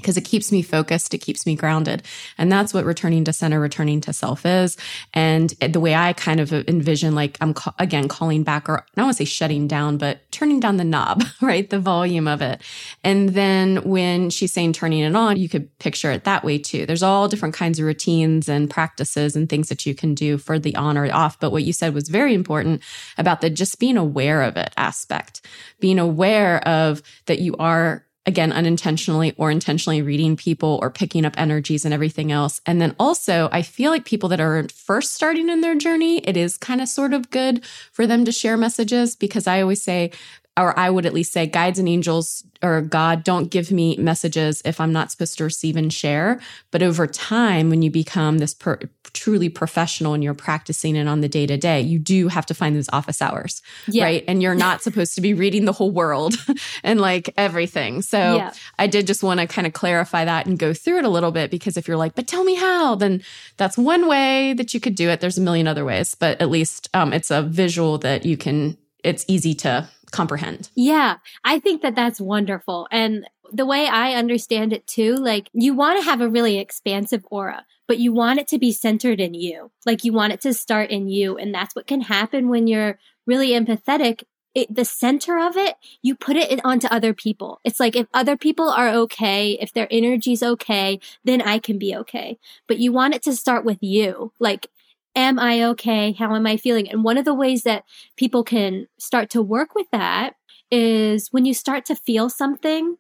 [0.03, 2.03] because it keeps me focused, it keeps me grounded.
[2.37, 4.77] And that's what returning to center, returning to self is.
[5.15, 8.85] And the way I kind of envision, like I'm ca- again calling back, or I
[8.97, 11.69] don't want to say shutting down, but turning down the knob, right?
[11.71, 12.61] The volume of it.
[13.05, 16.85] And then when she's saying turning it on, you could picture it that way too.
[16.85, 20.59] There's all different kinds of routines and practices and things that you can do for
[20.59, 21.39] the on or off.
[21.39, 22.83] But what you said was very important
[23.17, 25.47] about the just being aware of it aspect,
[25.81, 31.35] being aware of that you are again, unintentionally or intentionally reading people or picking up
[31.37, 32.61] energies and everything else.
[32.67, 36.37] And then also, I feel like people that are first starting in their journey, it
[36.37, 40.13] is kind of sort of good for them to share messages because I always say,
[40.59, 44.61] or I would at least say, guides and angels or God don't give me messages
[44.67, 46.41] if I'm not supposed to receive and share.
[46.71, 48.79] But over time, when you become this per-
[49.15, 52.55] truly professional and you're practicing it on the day to day, you do have to
[52.55, 54.05] find those office hours, yeah.
[54.05, 54.25] right?
[54.29, 56.35] And you're not supposed to be reading the whole world
[56.85, 58.03] and like everything.
[58.03, 58.53] So yeah.
[58.79, 61.33] I did just want to kind of clarify that and go through it a little
[61.33, 63.23] bit because if you're like, but tell me how, then
[63.57, 65.21] that's one way that you could do it.
[65.21, 68.77] There's a million other ways, but at least um, it's a visual that you can,
[69.03, 70.71] it's easy to comprehend.
[70.77, 72.87] Yeah, I think that that's wonderful.
[72.93, 77.27] And the way I understand it too, like you want to have a really expansive
[77.31, 79.71] aura, but you want it to be centered in you.
[79.85, 81.37] Like you want it to start in you.
[81.37, 84.25] And that's what can happen when you're really empathetic.
[84.55, 87.61] It, the center of it, you put it onto other people.
[87.65, 91.97] It's like if other people are okay, if their energy's okay, then I can be
[91.97, 92.39] okay.
[92.69, 94.33] But you want it to start with you.
[94.39, 94.69] Like
[95.15, 96.13] am I okay?
[96.13, 96.91] How am I feeling?
[96.91, 97.85] And one of the ways that
[98.17, 100.35] people can start to work with that
[100.71, 102.97] is when you start to feel something,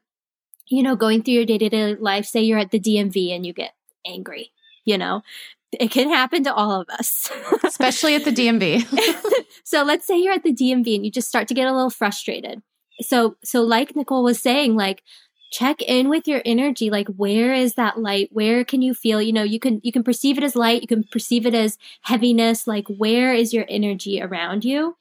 [0.68, 3.46] you know, going through your day to day life, say you're at the DMV and
[3.46, 3.72] you get
[4.06, 4.52] angry,
[4.84, 5.22] you know,
[5.72, 7.30] it can happen to all of us,
[7.64, 8.84] especially at the DMV.
[9.64, 11.90] so let's say you're at the DMV and you just start to get a little
[11.90, 12.62] frustrated.
[13.00, 15.02] So, so like Nichole was saying, like
[15.52, 18.30] check in with your energy like where is that light?
[18.32, 20.88] Where can you feel you know you can you can perceive it as light you
[20.88, 24.96] can perceive it as heaviness like where is your energy around you?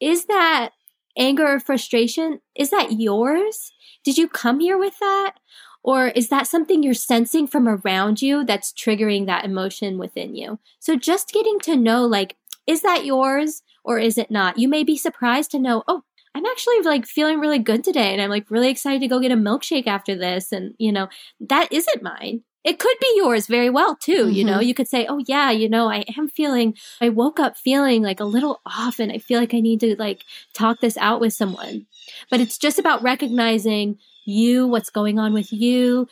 [0.00, 0.70] Is that
[1.16, 3.72] anger or frustration is that yours?
[4.02, 5.34] Did you come here with that?
[5.82, 10.58] Or is that something you're sensing from around you that's triggering that emotion within you?
[10.78, 12.36] So just getting to know like
[12.66, 14.58] is that yours or is it not?
[14.58, 16.04] You may be surprised to know oh
[16.34, 19.32] I'm actually like feeling really good today and I'm like really excited to go get
[19.32, 20.52] a milkshake after this.
[20.52, 21.08] And, you know,
[21.40, 22.42] that isn't mine.
[22.62, 24.26] It could be yours very well too.
[24.26, 24.32] Mm-hmm.
[24.32, 24.62] You know, mm-hmm.
[24.62, 28.20] you could say, Oh yeah, you know, I am feeling, I woke up feeling like
[28.20, 31.32] a little off and I feel like I need to like talk this out with
[31.32, 31.86] someone.
[32.30, 36.06] But it's just about recognizing you, what's going on with you,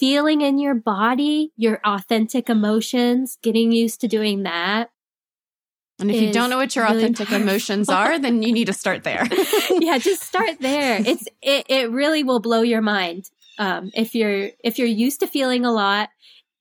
[0.00, 4.90] feeling in your body, your authentic emotions, getting used to doing that.
[6.00, 7.48] And if you don't know what your really authentic powerful.
[7.48, 9.26] emotions are, then you need to start there.
[9.70, 11.00] yeah, just start there.
[11.10, 13.30] It's it, it really will blow your mind.
[13.58, 16.08] Um, if you're if you're used to feeling a lot,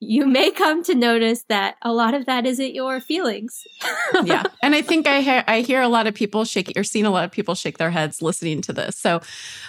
[0.02, 3.68] you may come to notice that a lot of that isn't your feelings.
[4.24, 4.44] yeah.
[4.64, 7.10] And I think I, hear I hear a lot of people shake or seen a
[7.10, 8.96] lot of people shake their heads listening to this.
[8.96, 9.22] So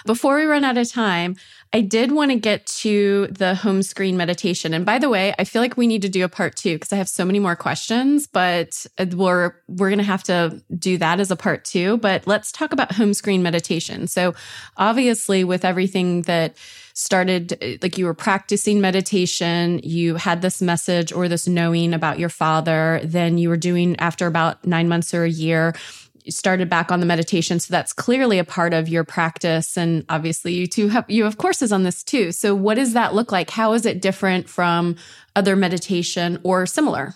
[0.05, 1.35] before we run out of time,
[1.73, 4.73] I did want to get to the home screen meditation.
[4.73, 6.93] And by the way, I feel like we need to do a part two because
[6.93, 10.97] I have so many more questions, but uh, we're, we're going to have to do
[10.97, 11.97] that as a part two.
[11.97, 14.07] But let's talk about home screen meditation.
[14.07, 14.33] So
[14.77, 16.55] obviously with everything that
[16.93, 22.29] started, like you were practicing meditation, you had this message or this knowing about your
[22.29, 25.73] father, then you were doing after about nine months or a year,
[26.23, 27.59] you started back on the meditation.
[27.59, 29.77] So that's clearly a part of your practice.
[29.77, 32.31] And obviously you two have you have courses on this too.
[32.31, 33.49] So what does that look like?
[33.49, 34.95] How is it different from
[35.35, 37.15] other meditation or similar?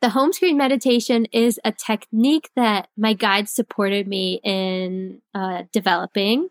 [0.00, 6.50] The home screen meditation is a technique that my guide supported me in uh, developing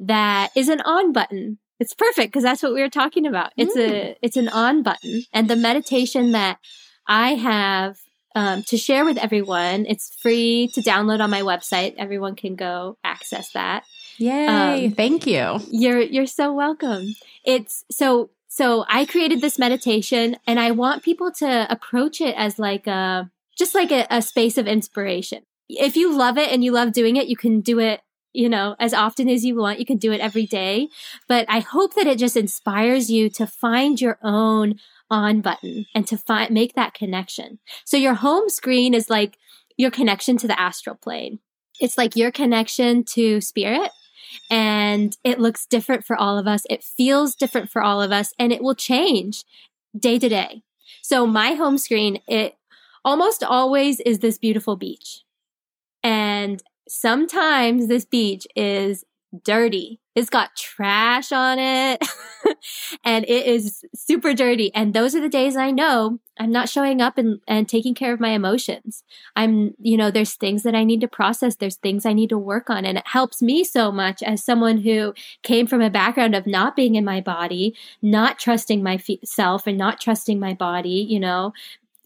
[0.00, 3.76] that is an on button it's perfect because that's what we were talking about it's
[3.76, 3.90] mm.
[3.90, 6.58] a it's an on button and the meditation that
[7.06, 7.98] i have
[8.38, 9.84] um, to share with everyone.
[9.86, 11.94] It's free to download on my website.
[11.98, 13.84] Everyone can go access that.
[14.18, 14.86] Yay!
[14.86, 15.58] Um, Thank you.
[15.70, 17.14] You're you're so welcome.
[17.44, 22.58] It's so so I created this meditation, and I want people to approach it as
[22.58, 25.42] like a just like a, a space of inspiration.
[25.68, 28.00] If you love it and you love doing it, you can do it
[28.32, 29.78] you know, as often as you want.
[29.78, 30.88] You can do it every day.
[31.28, 34.78] But I hope that it just inspires you to find your own
[35.10, 37.58] on button and to find, make that connection.
[37.84, 39.38] So your home screen is like
[39.76, 41.38] your connection to the astral plane.
[41.80, 43.90] It's like your connection to spirit
[44.50, 46.62] and it looks different for all of us.
[46.68, 49.44] It feels different for all of us and it will change
[49.98, 50.62] day to day.
[51.02, 52.56] So my home screen, it
[53.04, 55.22] almost always is this beautiful beach.
[56.02, 59.04] And sometimes this beach is
[59.44, 60.00] dirty.
[60.14, 62.02] It's got trash on it
[63.04, 64.74] and it is super dirty.
[64.74, 68.12] And those are the days I know I'm not showing up and, and taking care
[68.12, 69.04] of my emotions.
[69.36, 71.56] I'm, you know, there's things that I need to process.
[71.56, 72.84] There's things I need to work on.
[72.84, 76.74] And it helps me so much as someone who came from a background of not
[76.74, 81.52] being in my body, not trusting myself and not trusting my body, you know,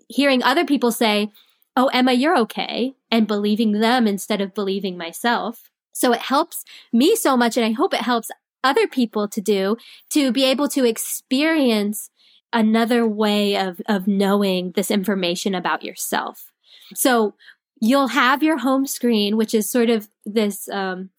[0.08, 1.30] hearing other people say,
[1.76, 2.94] Oh, Emma, you're okay.
[3.10, 7.56] And believing them instead of believing myself so it helps me so much.
[7.56, 8.30] And I hope it helps
[8.64, 9.76] other people to do
[10.10, 12.10] to be able to experience
[12.52, 16.52] another way of, of knowing this information about yourself.
[16.94, 17.34] So
[17.80, 21.10] you'll have your home screen, which is sort of this, um,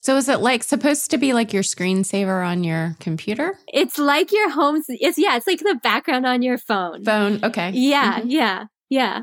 [0.00, 3.56] so is it like supposed to be like your screensaver on your computer?
[3.72, 4.82] It's like your home.
[4.88, 5.36] It's yeah.
[5.36, 7.04] It's like the background on your phone.
[7.04, 7.38] Phone.
[7.44, 7.70] Okay.
[7.70, 8.18] Yeah.
[8.18, 8.30] Mm-hmm.
[8.30, 8.64] Yeah.
[8.92, 9.22] Yeah.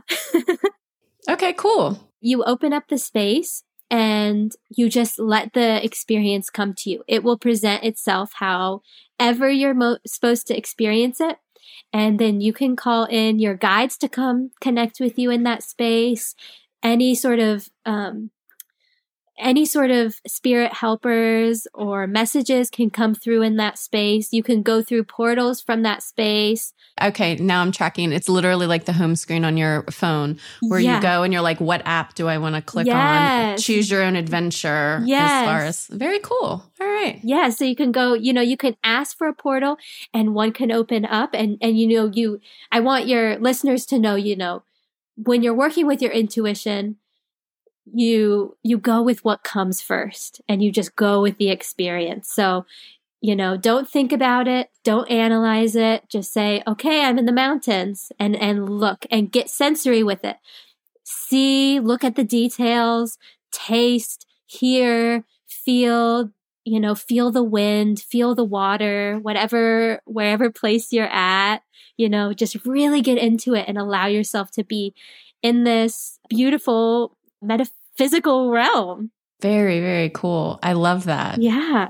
[1.30, 1.54] okay.
[1.54, 2.10] Cool.
[2.22, 7.04] You open up the space and you just let the experience come to you.
[7.08, 11.38] It will present itself however you're mo- supposed to experience it.
[11.94, 15.62] And then you can call in your guides to come connect with you in that
[15.62, 16.34] space.
[16.82, 18.32] Any sort of um,
[19.40, 24.34] any sort of spirit helpers or messages can come through in that space.
[24.34, 26.74] You can go through portals from that space.
[27.02, 28.12] Okay, now I'm tracking.
[28.12, 30.98] It's literally like the home screen on your phone where yeah.
[30.98, 33.52] you go and you're like, what app do I want to click yes.
[33.52, 33.58] on?
[33.58, 35.02] Choose your own adventure.
[35.06, 35.32] Yes.
[35.32, 36.64] As far as very cool.
[36.82, 37.20] All right.
[37.24, 37.50] Yeah.
[37.50, 39.78] So you can go, you know, you can ask for a portal
[40.14, 44.00] and one can open up and, and, you know, you, I want your listeners to
[44.00, 44.64] know, you know,
[45.16, 46.98] when you're working with your intuition,
[47.86, 52.30] you you go with what comes first and you just go with the experience.
[52.30, 52.66] So
[53.22, 57.34] you know don't think about it don't analyze it just say okay i'm in the
[57.34, 60.38] mountains and and look and get sensory with it.
[61.04, 63.18] See look at the details
[63.52, 66.32] taste hear feel
[66.66, 71.62] you know feel the wind feel the water whatever wherever place you're at
[71.98, 74.94] you know just really get into it and allow yourself to be
[75.42, 79.12] in this beautiful metaphysical realm.
[79.42, 80.60] Very, very cool.
[80.62, 81.42] I love that.
[81.42, 81.88] Yeah.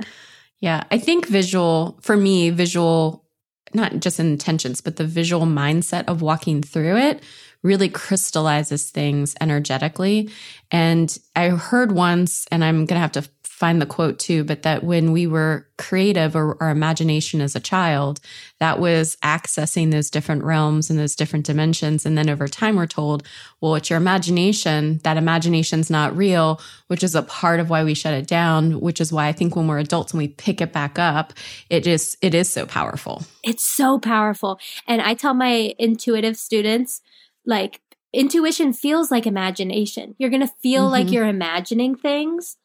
[0.60, 0.84] Yeah.
[0.92, 3.26] I think visual, for me, visual,
[3.74, 7.24] not just intentions, but the visual mindset of walking through it
[7.64, 10.30] really crystallizes things energetically.
[10.72, 13.30] And I heard once, and I'm going to have to
[13.60, 17.60] find the quote too, but that when we were creative or our imagination as a
[17.60, 18.22] child,
[18.60, 22.06] that was accessing those different realms and those different dimensions.
[22.06, 23.28] And then over time, we're told,
[23.60, 25.02] well, it's your imagination.
[25.04, 29.02] That imagination's not real, which is a part of why we shut it down, which
[29.02, 31.34] is why I think when we're adults and we pick it back up,
[31.70, 33.24] it just, it is so powerful.
[33.44, 34.58] It's so powerful.
[34.88, 37.02] And I tell my intuitive students,
[37.46, 37.82] like,
[38.14, 40.16] intuition feels like imagination.
[40.18, 40.94] You're going to feel mm-hmm.
[40.94, 42.58] like you're imagining things.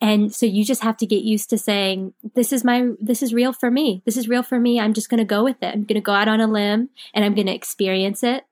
[0.00, 3.34] And so you just have to get used to saying, this is my, this is
[3.34, 4.02] real for me.
[4.04, 4.78] This is real for me.
[4.78, 5.74] I'm just going to go with it.
[5.74, 8.44] I'm going to go out on a limb and I'm going to experience it.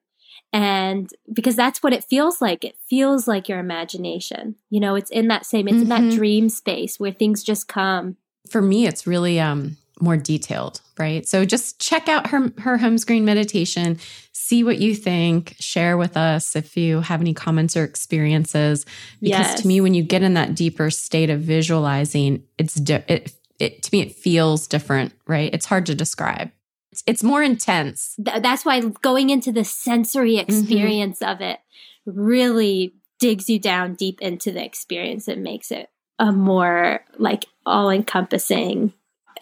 [0.52, 2.64] And because that's what it feels like.
[2.64, 4.56] It feels like your imagination.
[4.70, 5.82] You know, it's in that same, it's mm-hmm.
[5.82, 6.16] in that mm-hmm.
[6.16, 8.16] dream space where things just come.
[8.50, 11.26] For me, it's really, um, more detailed, right?
[11.26, 13.98] So just check out her her home screen meditation,
[14.32, 18.84] see what you think, share with us if you have any comments or experiences
[19.20, 19.62] because yes.
[19.62, 23.82] to me when you get in that deeper state of visualizing, it's di- it, it
[23.84, 25.52] to me it feels different, right?
[25.52, 26.50] It's hard to describe.
[26.92, 28.14] It's, it's more intense.
[28.22, 30.50] Th- that's why going into the sensory mm-hmm.
[30.50, 31.32] experience mm-hmm.
[31.32, 31.58] of it
[32.04, 35.88] really digs you down deep into the experience and makes it
[36.18, 38.92] a more like all encompassing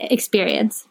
[0.01, 0.87] experience.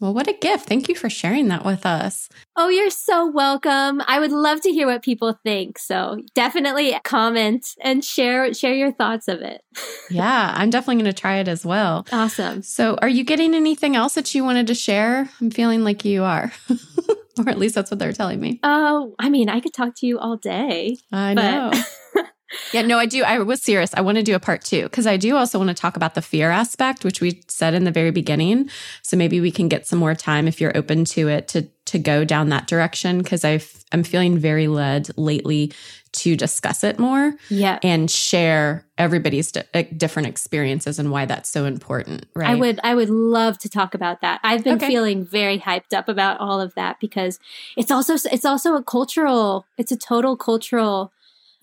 [0.00, 0.66] Well, what a gift.
[0.66, 2.28] Thank you for sharing that with us.
[2.54, 4.02] Oh, you're so welcome.
[4.06, 5.78] I would love to hear what people think.
[5.78, 9.62] So definitely comment and share share your thoughts of it.
[10.10, 12.06] yeah, I'm definitely going to try it as well.
[12.12, 12.62] Awesome.
[12.62, 15.30] So, are you getting anything else that you wanted to share?
[15.40, 16.52] I'm feeling like you are.
[17.38, 18.60] or at least that's what they're telling me.
[18.62, 20.98] Oh, I mean, I could talk to you all day.
[21.10, 21.72] I know.
[22.72, 23.24] yeah, no, I do.
[23.24, 23.92] I was serious.
[23.94, 26.14] I want to do a part two because I do also want to talk about
[26.14, 28.70] the fear aspect, which we said in the very beginning.
[29.02, 31.98] So maybe we can get some more time if you're open to it to to
[32.00, 33.60] go down that direction because i
[33.92, 35.72] I'm feeling very led lately
[36.12, 37.34] to discuss it more.
[37.48, 42.26] Yeah, and share everybody's di- uh, different experiences and why that's so important.
[42.34, 42.50] Right.
[42.50, 44.40] I would I would love to talk about that.
[44.42, 44.88] I've been okay.
[44.88, 47.38] feeling very hyped up about all of that because
[47.76, 49.66] it's also it's also a cultural.
[49.78, 51.12] It's a total cultural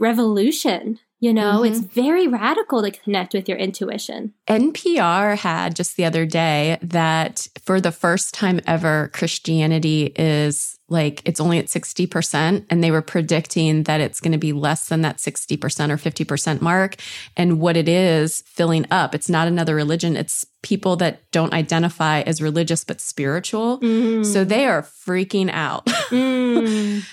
[0.03, 1.71] revolution You know, mm-hmm.
[1.71, 4.33] it's very radical to connect with your intuition.
[4.49, 11.21] NPR had just the other day that for the first time ever, Christianity is like
[11.23, 12.65] it's only at 60%.
[12.69, 15.55] And they were predicting that it's going to be less than that 60%
[15.89, 16.97] or 50% mark.
[17.37, 22.19] And what it is filling up, it's not another religion, it's people that don't identify
[22.21, 23.79] as religious but spiritual.
[23.79, 24.25] Mm.
[24.25, 25.85] So they are freaking out.
[26.13, 27.03] Mm.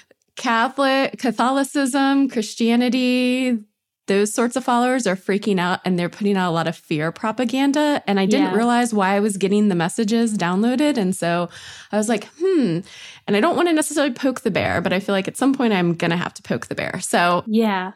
[0.40, 3.58] Catholic, Catholicism, Christianity,
[4.06, 7.12] those sorts of followers are freaking out and they're putting out a lot of fear
[7.12, 8.02] propaganda.
[8.06, 8.56] And I didn't yeah.
[8.56, 10.96] realize why I was getting the messages downloaded.
[10.96, 11.50] And so
[11.92, 12.80] I was like, hmm.
[13.26, 15.52] And I don't want to necessarily poke the bear, but I feel like at some
[15.52, 17.00] point I'm going to have to poke the bear.
[17.00, 17.92] So, yeah.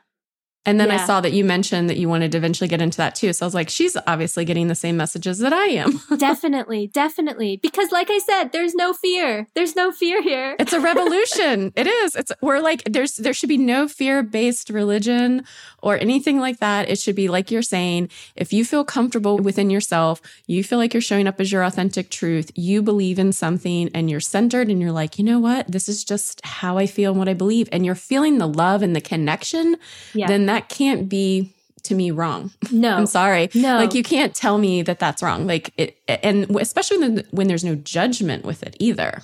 [0.67, 1.03] And then yeah.
[1.03, 3.33] I saw that you mentioned that you wanted to eventually get into that too.
[3.33, 6.01] So I was like, she's obviously getting the same messages that I am.
[6.17, 7.59] definitely, definitely.
[7.59, 9.47] Because like I said, there's no fear.
[9.55, 10.57] There's no fear here.
[10.59, 11.73] It's a revolution.
[11.77, 12.17] it is.
[12.17, 15.45] It's we're like there's there should be no fear-based religion
[15.83, 16.89] or anything like that.
[16.89, 20.95] It should be like you're saying, if you feel comfortable within yourself, you feel like
[20.95, 24.81] you're showing up as your authentic truth, you believe in something and you're centered and
[24.81, 25.71] you're like, you know what?
[25.71, 27.69] This is just how I feel and what I believe.
[27.71, 29.77] And you're feeling the love and the connection,
[30.15, 30.27] yeah.
[30.27, 32.51] then that can't be to me wrong.
[32.71, 32.91] No.
[32.97, 33.51] I'm sorry.
[33.55, 33.77] No.
[33.77, 35.47] Like you can't tell me that that's wrong.
[35.47, 39.23] Like it, and especially when, when there's no judgment with it either.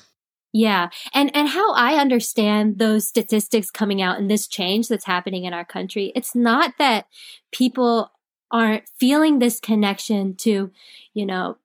[0.53, 0.89] Yeah.
[1.15, 5.55] And and how I understand those statistics coming out and this change that's happening in
[5.55, 7.07] our country, it's not that
[7.53, 8.11] people
[8.51, 10.73] aren't feeling this connection to,
[11.15, 11.57] you know,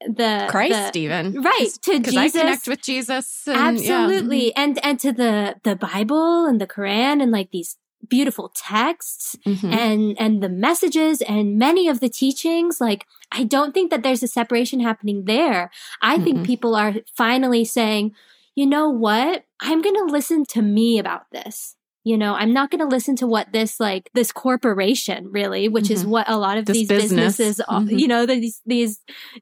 [0.00, 2.16] the Christ the, even right to Jesus.
[2.16, 3.46] I connect with Jesus.
[3.46, 4.62] And, absolutely, yeah.
[4.62, 7.76] and and to the the Bible and the Quran and like these
[8.06, 9.72] beautiful texts mm-hmm.
[9.72, 14.22] and and the messages and many of the teachings like i don't think that there's
[14.22, 15.70] a separation happening there
[16.00, 16.24] i mm-hmm.
[16.24, 18.14] think people are finally saying
[18.54, 21.74] you know what i'm going to listen to me about this
[22.08, 25.84] you know i'm not going to listen to what this like this corporation really which
[25.84, 25.92] mm-hmm.
[25.92, 27.36] is what a lot of this these business.
[27.36, 27.98] businesses mm-hmm.
[27.98, 29.00] you know these these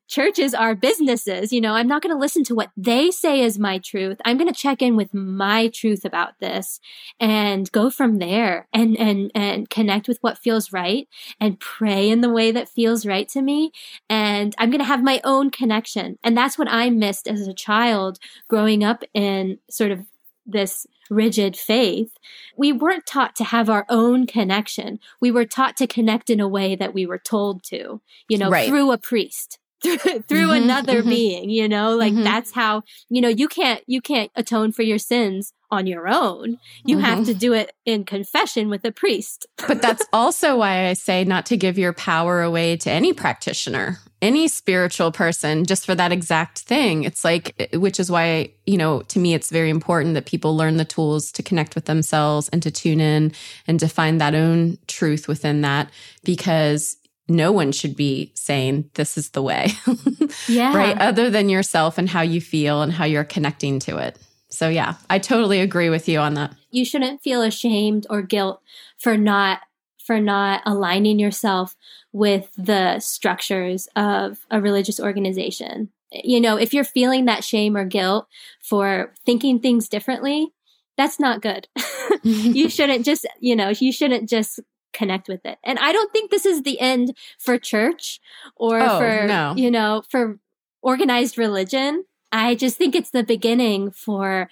[0.08, 3.56] churches are businesses you know i'm not going to listen to what they say is
[3.56, 6.80] my truth i'm going to check in with my truth about this
[7.20, 11.06] and go from there and and and connect with what feels right
[11.40, 13.70] and pray in the way that feels right to me
[14.10, 17.54] and i'm going to have my own connection and that's what i missed as a
[17.54, 20.04] child growing up in sort of
[20.46, 22.12] this rigid faith,
[22.56, 24.98] we weren't taught to have our own connection.
[25.20, 28.50] We were taught to connect in a way that we were told to, you know,
[28.50, 28.68] right.
[28.68, 29.58] through a priest.
[29.82, 31.10] through, through mm-hmm, another mm-hmm.
[31.10, 32.24] being, you know, like mm-hmm.
[32.24, 36.58] that's how, you know, you can't, you can't atone for your sins on your own.
[36.84, 37.38] You have to mm-hmm.
[37.38, 39.46] do it in confession with a priest.
[39.68, 43.98] but that's also why I say not to give your power away to any practitioner
[44.26, 47.04] any spiritual person just for that exact thing.
[47.04, 50.76] It's like, which is why, you know, to me, it's very important that people learn
[50.76, 53.32] the tools to connect with themselves and to tune in
[53.66, 55.90] and to find that own truth within that
[56.24, 56.96] because
[57.28, 59.68] no one should be saying this is the way.
[60.48, 60.76] yeah.
[60.76, 60.98] Right.
[60.98, 64.18] Other than yourself and how you feel and how you're connecting to it.
[64.48, 66.54] So, yeah, I totally agree with you on that.
[66.70, 68.60] You shouldn't feel ashamed or guilt
[68.98, 69.60] for not
[70.06, 71.74] for not aligning yourself
[72.16, 75.90] with the structures of a religious organization.
[76.10, 78.26] You know, if you're feeling that shame or guilt
[78.62, 80.54] for thinking things differently,
[80.96, 81.68] that's not good.
[82.22, 84.60] you shouldn't just, you know, you shouldn't just
[84.94, 85.58] connect with it.
[85.62, 88.18] And I don't think this is the end for church
[88.56, 89.52] or oh, for, no.
[89.54, 90.38] you know, for
[90.80, 92.06] organized religion.
[92.32, 94.48] I just think it's the beginning for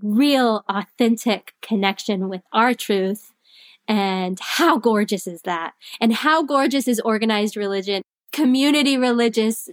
[0.00, 3.32] real authentic connection with our truth
[3.88, 5.74] and how gorgeous is that?
[6.00, 9.68] And how gorgeous is organized religion, community religious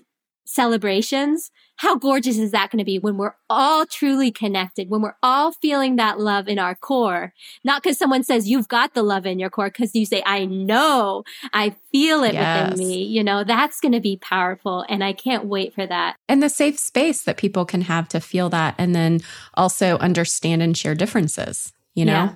[0.45, 1.51] celebrations?
[1.77, 5.53] How gorgeous is that going to be when we're all truly connected, when we're all
[5.53, 7.33] feeling that love in our core?
[7.63, 10.45] Not because someone says you've got the love in your core, because you say, I
[10.45, 12.71] know, I feel it yes.
[12.71, 13.03] within me.
[13.03, 14.85] You know, that's going to be powerful.
[14.87, 16.17] And I can't wait for that.
[16.29, 19.21] And the safe space that people can have to feel that and then
[19.55, 22.11] also understand and share differences, you know?
[22.11, 22.33] Yeah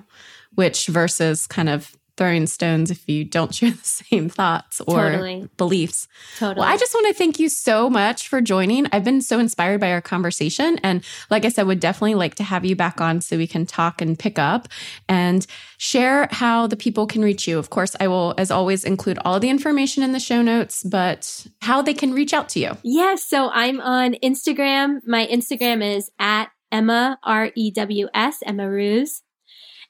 [0.54, 5.48] which versus kind of throwing stones if you don't share the same thoughts or totally.
[5.56, 6.08] beliefs.
[6.36, 6.60] Totally.
[6.60, 8.86] Well, I just want to thank you so much for joining.
[8.92, 10.78] I've been so inspired by our conversation.
[10.82, 13.64] And like I said, would definitely like to have you back on so we can
[13.64, 14.68] talk and pick up
[15.08, 15.46] and
[15.78, 17.58] share how the people can reach you.
[17.58, 21.46] Of course, I will, as always, include all the information in the show notes, but
[21.62, 22.76] how they can reach out to you.
[22.82, 23.22] Yes.
[23.22, 25.06] so I'm on Instagram.
[25.06, 29.22] My Instagram is at Emma, R E W S, Emma Rews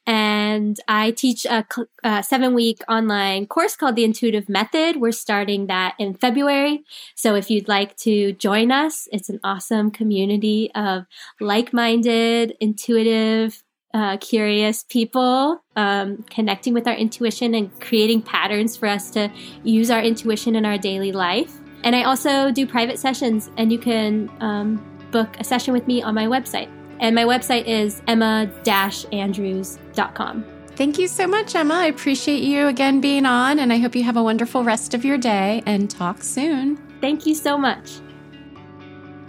[0.08, 1.66] and I teach a,
[2.02, 4.96] a, seven week online course called The Intuitive Method.
[4.96, 6.82] We're starting that in February.
[7.14, 11.04] So if you'd like to join us, it's an awesome community of
[11.40, 18.88] like minded, intuitive, uh, curious people, um, connecting with our intuition and creating patterns for
[18.88, 19.30] us to
[19.62, 21.52] use our intuition in our daily life.
[21.84, 26.02] And I also do private sessions, and you can um, book a session with me
[26.02, 26.77] on my website.
[27.00, 30.44] And my website is emma-andrews.com.
[30.78, 31.74] Thank you so much, Emma.
[31.74, 35.04] I appreciate you again being on, and I hope you have a wonderful rest of
[35.04, 36.76] your day and talk soon.
[37.00, 38.00] Thank you so much.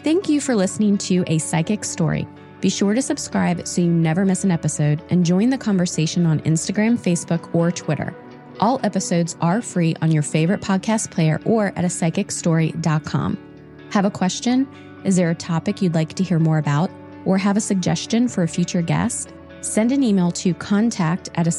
[0.03, 2.27] Thank you for listening to A Psychic's Story.
[2.61, 6.39] Be sure to subscribe so you never miss an episode and join the conversation on
[6.41, 8.15] Instagram, Facebook, or Twitter.
[8.59, 13.37] All episodes are free on your favorite podcast player or at a psychicstory.com.
[13.91, 14.67] Have a question?
[15.03, 16.91] Is there a topic you'd like to hear more about?
[17.29, 19.33] Or have a suggestion for a future guest?
[19.61, 21.51] Send an email to contact at a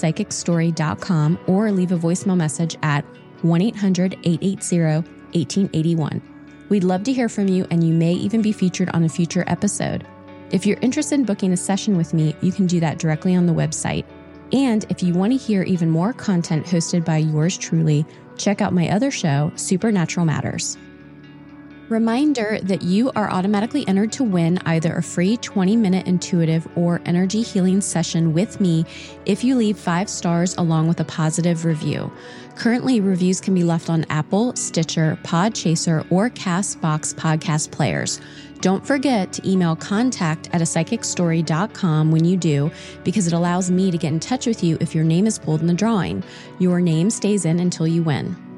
[1.47, 3.05] or leave a voicemail message at
[3.43, 6.23] 1 800 880 1881.
[6.71, 9.45] We'd love to hear from you, and you may even be featured on a future
[9.47, 10.05] episode.
[10.51, 13.47] If you're interested in booking a session with me, you can do that directly on
[13.47, 14.05] the website.
[14.53, 18.05] And if you want to hear even more content hosted by yours truly,
[18.37, 20.77] check out my other show, Supernatural Matters.
[21.91, 27.01] Reminder that you are automatically entered to win either a free 20 minute intuitive or
[27.05, 28.87] energy healing session with me
[29.27, 32.13] if you leave five stars along with a positive review.
[32.55, 38.21] Currently, reviews can be left on Apple, Stitcher, Podchaser, or Castbox podcast players.
[38.61, 42.71] Don't forget to email contact at a psychicstory.com when you do,
[43.03, 45.61] because it allows me to get in touch with you if your name is pulled
[45.61, 46.23] in the drawing.
[46.61, 48.50] Your name stays in until you win.